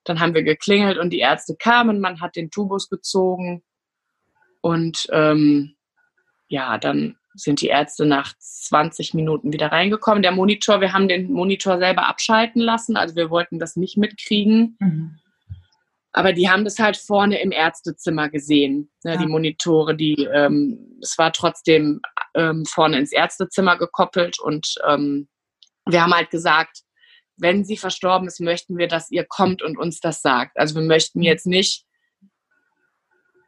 [0.03, 3.63] Dann haben wir geklingelt und die Ärzte kamen, man hat den Tubus gezogen
[4.61, 5.77] und ähm,
[6.49, 10.25] ja, dann sind die Ärzte nach 20 Minuten wieder reingekommen.
[10.25, 14.77] Der Monitor, wir haben den Monitor selber abschalten lassen, also wir wollten das nicht mitkriegen.
[14.81, 15.21] Mhm.
[16.13, 19.17] Aber die haben das halt vorne im Ärztezimmer gesehen, ne, ja.
[19.19, 22.01] die Monitore, die, ähm, es war trotzdem
[22.35, 25.29] ähm, vorne ins Ärztezimmer gekoppelt und ähm,
[25.87, 26.83] wir haben halt gesagt,
[27.37, 30.59] wenn sie verstorben ist, möchten wir, dass ihr kommt und uns das sagt.
[30.59, 31.85] Also wir möchten jetzt nicht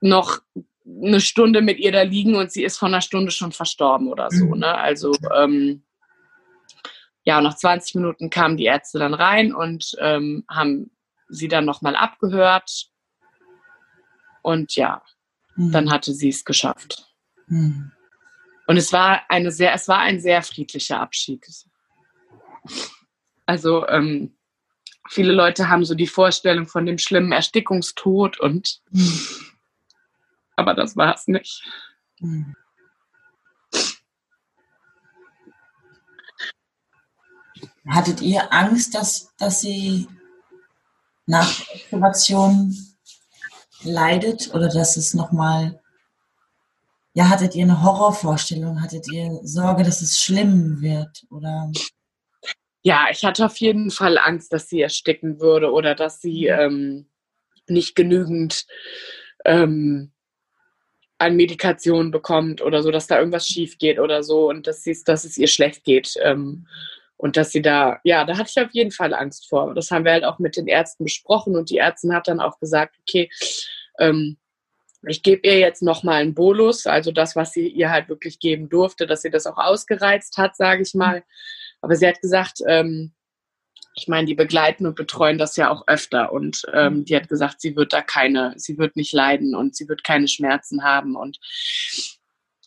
[0.01, 0.39] noch
[0.87, 4.31] eine Stunde mit ihr da liegen und sie ist von einer Stunde schon verstorben oder
[4.31, 4.47] so.
[4.47, 4.61] Mhm.
[4.61, 4.75] Ne?
[4.75, 5.83] Also ähm,
[7.25, 10.91] ja, nach 20 Minuten kamen die Ärzte dann rein und ähm, haben
[11.31, 12.91] sie dann nochmal abgehört.
[14.43, 15.03] Und ja,
[15.57, 15.73] mhm.
[15.73, 17.07] dann hatte sie es geschafft.
[17.47, 17.93] Mhm.
[18.67, 21.45] Und es war eine sehr, es war ein sehr friedlicher Abschied.
[23.47, 24.37] Also ähm,
[25.09, 29.21] viele Leute haben so die Vorstellung von dem schlimmen Erstickungstod und mhm.
[30.57, 31.65] aber das war es nicht.
[32.21, 32.55] Mhm.
[37.89, 40.07] Hattet ihr Angst, dass, dass sie
[41.31, 42.77] nach Extubation
[43.83, 45.81] leidet oder dass es nochmal,
[47.15, 48.83] ja, hattet ihr eine Horrorvorstellung?
[48.83, 51.71] Hattet ihr Sorge, dass es schlimm wird oder?
[52.83, 56.61] Ja, ich hatte auf jeden Fall Angst, dass sie ersticken würde oder dass sie mhm.
[56.61, 57.07] ähm,
[57.69, 58.67] nicht genügend
[59.45, 60.13] ähm,
[61.19, 65.25] an Medikation bekommt oder so, dass da irgendwas schief geht oder so und dass, dass
[65.25, 66.15] es ihr schlecht geht.
[66.23, 66.67] Ähm,
[67.21, 69.75] und dass sie da, ja, da hatte ich auf jeden Fall Angst vor.
[69.75, 72.59] Das haben wir halt auch mit den Ärzten besprochen und die Ärztin hat dann auch
[72.59, 73.31] gesagt, okay,
[73.99, 74.39] ähm,
[75.07, 78.71] ich gebe ihr jetzt nochmal einen Bolus, also das, was sie ihr halt wirklich geben
[78.71, 81.23] durfte, dass sie das auch ausgereizt hat, sage ich mal.
[81.83, 83.13] Aber sie hat gesagt, ähm,
[83.95, 87.61] ich meine, die begleiten und betreuen das ja auch öfter und ähm, die hat gesagt,
[87.61, 91.39] sie wird da keine, sie wird nicht leiden und sie wird keine Schmerzen haben und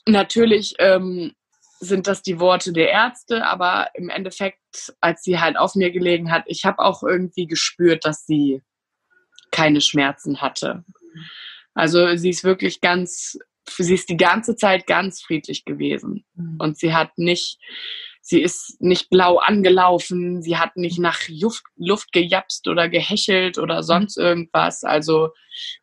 [0.06, 1.34] natürlich ähm,
[1.84, 6.32] sind das die Worte der Ärzte, aber im Endeffekt, als sie halt auf mir gelegen
[6.32, 8.62] hat, ich habe auch irgendwie gespürt, dass sie
[9.52, 10.84] keine Schmerzen hatte.
[11.74, 13.38] Also sie ist wirklich ganz,
[13.68, 16.26] sie ist die ganze Zeit ganz friedlich gewesen.
[16.36, 16.58] Mhm.
[16.60, 17.60] Und sie hat nicht,
[18.26, 23.84] sie ist nicht blau angelaufen, sie hat nicht nach Luft, Luft gejapst oder gehechelt oder
[23.84, 24.86] sonst irgendwas.
[24.86, 25.30] Also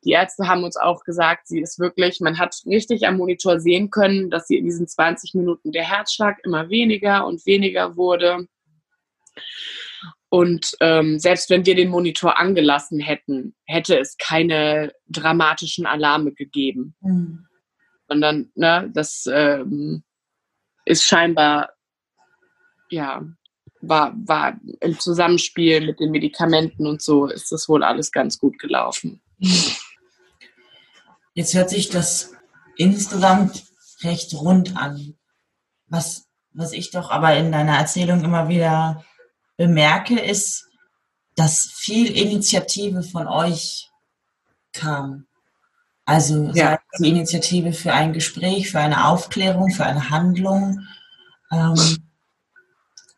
[0.05, 3.91] die Ärzte haben uns auch gesagt, sie ist wirklich, man hat richtig am Monitor sehen
[3.91, 8.47] können, dass sie in diesen 20 Minuten der Herzschlag immer weniger und weniger wurde.
[10.31, 16.95] Und ähm, selbst wenn wir den Monitor angelassen hätten, hätte es keine dramatischen Alarme gegeben.
[17.01, 17.47] Mhm.
[18.09, 20.05] Sondern, ne, das ähm,
[20.87, 21.75] ist scheinbar
[22.91, 23.23] ja,
[23.81, 28.59] war, war im Zusammenspiel mit den Medikamenten und so ist das wohl alles ganz gut
[28.59, 29.23] gelaufen.
[31.35, 32.33] Jetzt hört sich das
[32.77, 33.65] insgesamt
[34.03, 35.15] recht rund an.
[35.87, 39.05] Was, was ich doch aber in deiner Erzählung immer wieder
[39.57, 40.67] bemerke, ist,
[41.37, 43.89] dass viel Initiative von euch
[44.73, 45.27] kam.
[46.05, 46.79] Also ja.
[46.99, 50.87] die Initiative für ein Gespräch, für eine Aufklärung, für eine Handlung.
[51.53, 52.10] Ähm,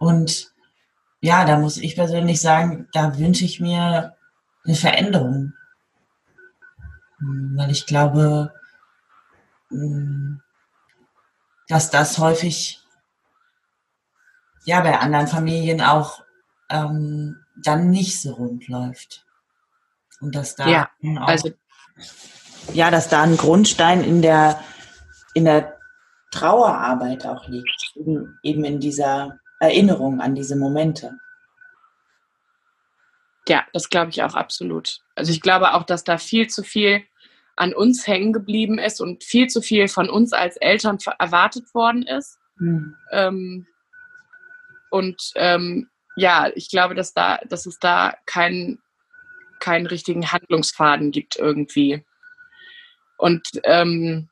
[0.03, 0.53] und
[1.21, 4.17] ja, da muss ich persönlich sagen, da wünsche ich mir
[4.65, 5.53] eine Veränderung.
[7.19, 8.53] Hm, weil ich glaube,
[9.69, 10.43] hm,
[11.69, 12.81] dass das häufig
[14.65, 16.25] ja bei anderen Familien auch
[16.69, 19.25] ähm, dann nicht so rund läuft.
[20.21, 21.51] Und dass da ja, auch, also
[22.73, 24.61] ja, dass da ein Grundstein in der
[25.35, 25.79] in der
[26.33, 31.19] Trauerarbeit auch liegt, eben, eben in dieser Erinnerung an diese Momente.
[33.49, 34.99] Ja, das glaube ich auch absolut.
[35.15, 37.05] Also ich glaube auch, dass da viel zu viel
[37.55, 42.03] an uns hängen geblieben ist und viel zu viel von uns als Eltern erwartet worden
[42.03, 42.39] ist.
[42.57, 42.97] Mhm.
[43.13, 43.67] Ähm,
[44.91, 48.81] und ähm, ja, ich glaube, dass da, dass es da kein,
[49.61, 52.05] keinen richtigen Handlungsfaden gibt irgendwie.
[53.17, 54.29] Und ähm,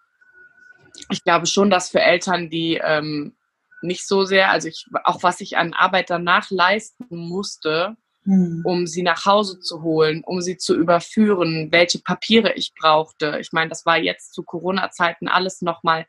[1.09, 3.37] ich glaube schon, dass für Eltern, die ähm,
[3.83, 8.63] nicht so sehr, also ich, auch was ich an Arbeit danach leisten musste, hm.
[8.65, 13.39] um sie nach Hause zu holen, um sie zu überführen, welche Papiere ich brauchte.
[13.41, 16.07] Ich meine, das war jetzt zu Corona-Zeiten alles nochmal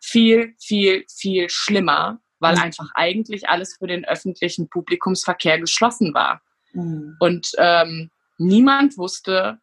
[0.00, 2.62] viel, viel, viel schlimmer, weil mhm.
[2.62, 6.42] einfach eigentlich alles für den öffentlichen Publikumsverkehr geschlossen war.
[6.72, 7.16] Mhm.
[7.20, 9.60] Und ähm, niemand wusste,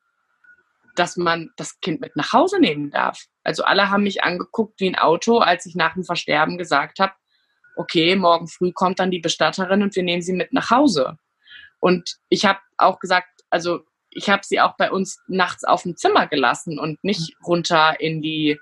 [0.95, 3.25] dass man das Kind mit nach Hause nehmen darf.
[3.43, 7.13] Also alle haben mich angeguckt wie ein Auto, als ich nach dem Versterben gesagt habe,
[7.79, 11.17] okay, morgen früh kommt dann die Bestatterin und wir nehmen sie mit nach Hause.
[11.79, 13.79] Und ich habe auch gesagt, also
[14.09, 18.21] ich habe sie auch bei uns nachts auf dem Zimmer gelassen und nicht runter in
[18.21, 18.59] die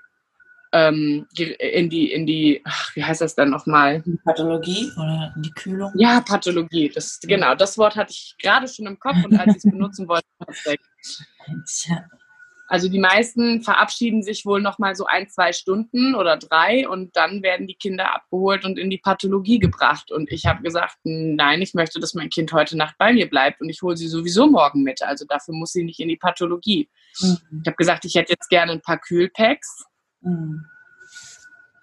[0.70, 4.04] ähm, in die in die ach, wie heißt das denn nochmal?
[4.24, 5.90] Pathologie oder in die Kühlung?
[5.96, 6.88] Ja, Pathologie.
[6.88, 7.56] Das genau.
[7.56, 10.48] Das Wort hatte ich gerade schon im Kopf und als ich es benutzen wollte, war
[10.48, 10.80] es weg.
[12.70, 17.16] Also die meisten verabschieden sich wohl noch mal so ein, zwei Stunden oder drei und
[17.16, 20.12] dann werden die Kinder abgeholt und in die Pathologie gebracht.
[20.12, 23.62] Und ich habe gesagt, nein, ich möchte, dass mein Kind heute Nacht bei mir bleibt
[23.62, 25.02] und ich hole sie sowieso morgen mit.
[25.02, 26.90] Also dafür muss sie nicht in die Pathologie.
[27.20, 27.38] Mhm.
[27.62, 29.86] Ich habe gesagt, ich hätte jetzt gerne ein paar Kühlpacks.
[30.20, 30.66] Mhm.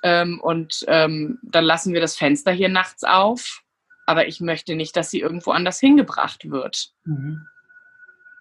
[0.03, 3.63] Ähm, und ähm, dann lassen wir das Fenster hier nachts auf.
[4.05, 6.91] Aber ich möchte nicht, dass sie irgendwo anders hingebracht wird.
[7.05, 7.47] Mhm.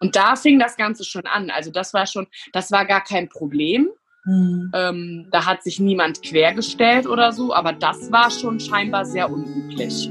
[0.05, 1.49] Und da fing das Ganze schon an.
[1.49, 3.89] Also das war schon, das war gar kein Problem.
[4.27, 4.71] Mhm.
[4.75, 10.11] Ähm, da hat sich niemand quergestellt oder so, aber das war schon scheinbar sehr unüblich.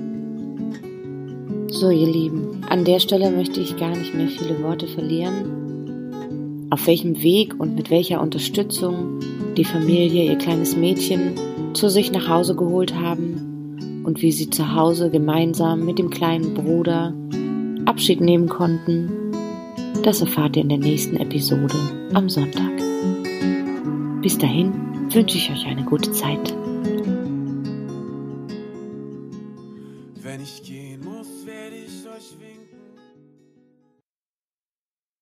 [1.67, 6.67] So, ihr Lieben, an der Stelle möchte ich gar nicht mehr viele Worte verlieren.
[6.71, 9.19] Auf welchem Weg und mit welcher Unterstützung
[9.55, 11.35] die Familie ihr kleines Mädchen
[11.75, 16.55] zu sich nach Hause geholt haben und wie sie zu Hause gemeinsam mit dem kleinen
[16.55, 17.13] Bruder
[17.85, 19.22] Abschied nehmen konnten
[20.03, 21.75] das erfahrt ihr in der nächsten Episode
[22.13, 22.71] am Sonntag.
[24.21, 24.73] Bis dahin
[25.13, 26.53] wünsche ich euch eine gute Zeit.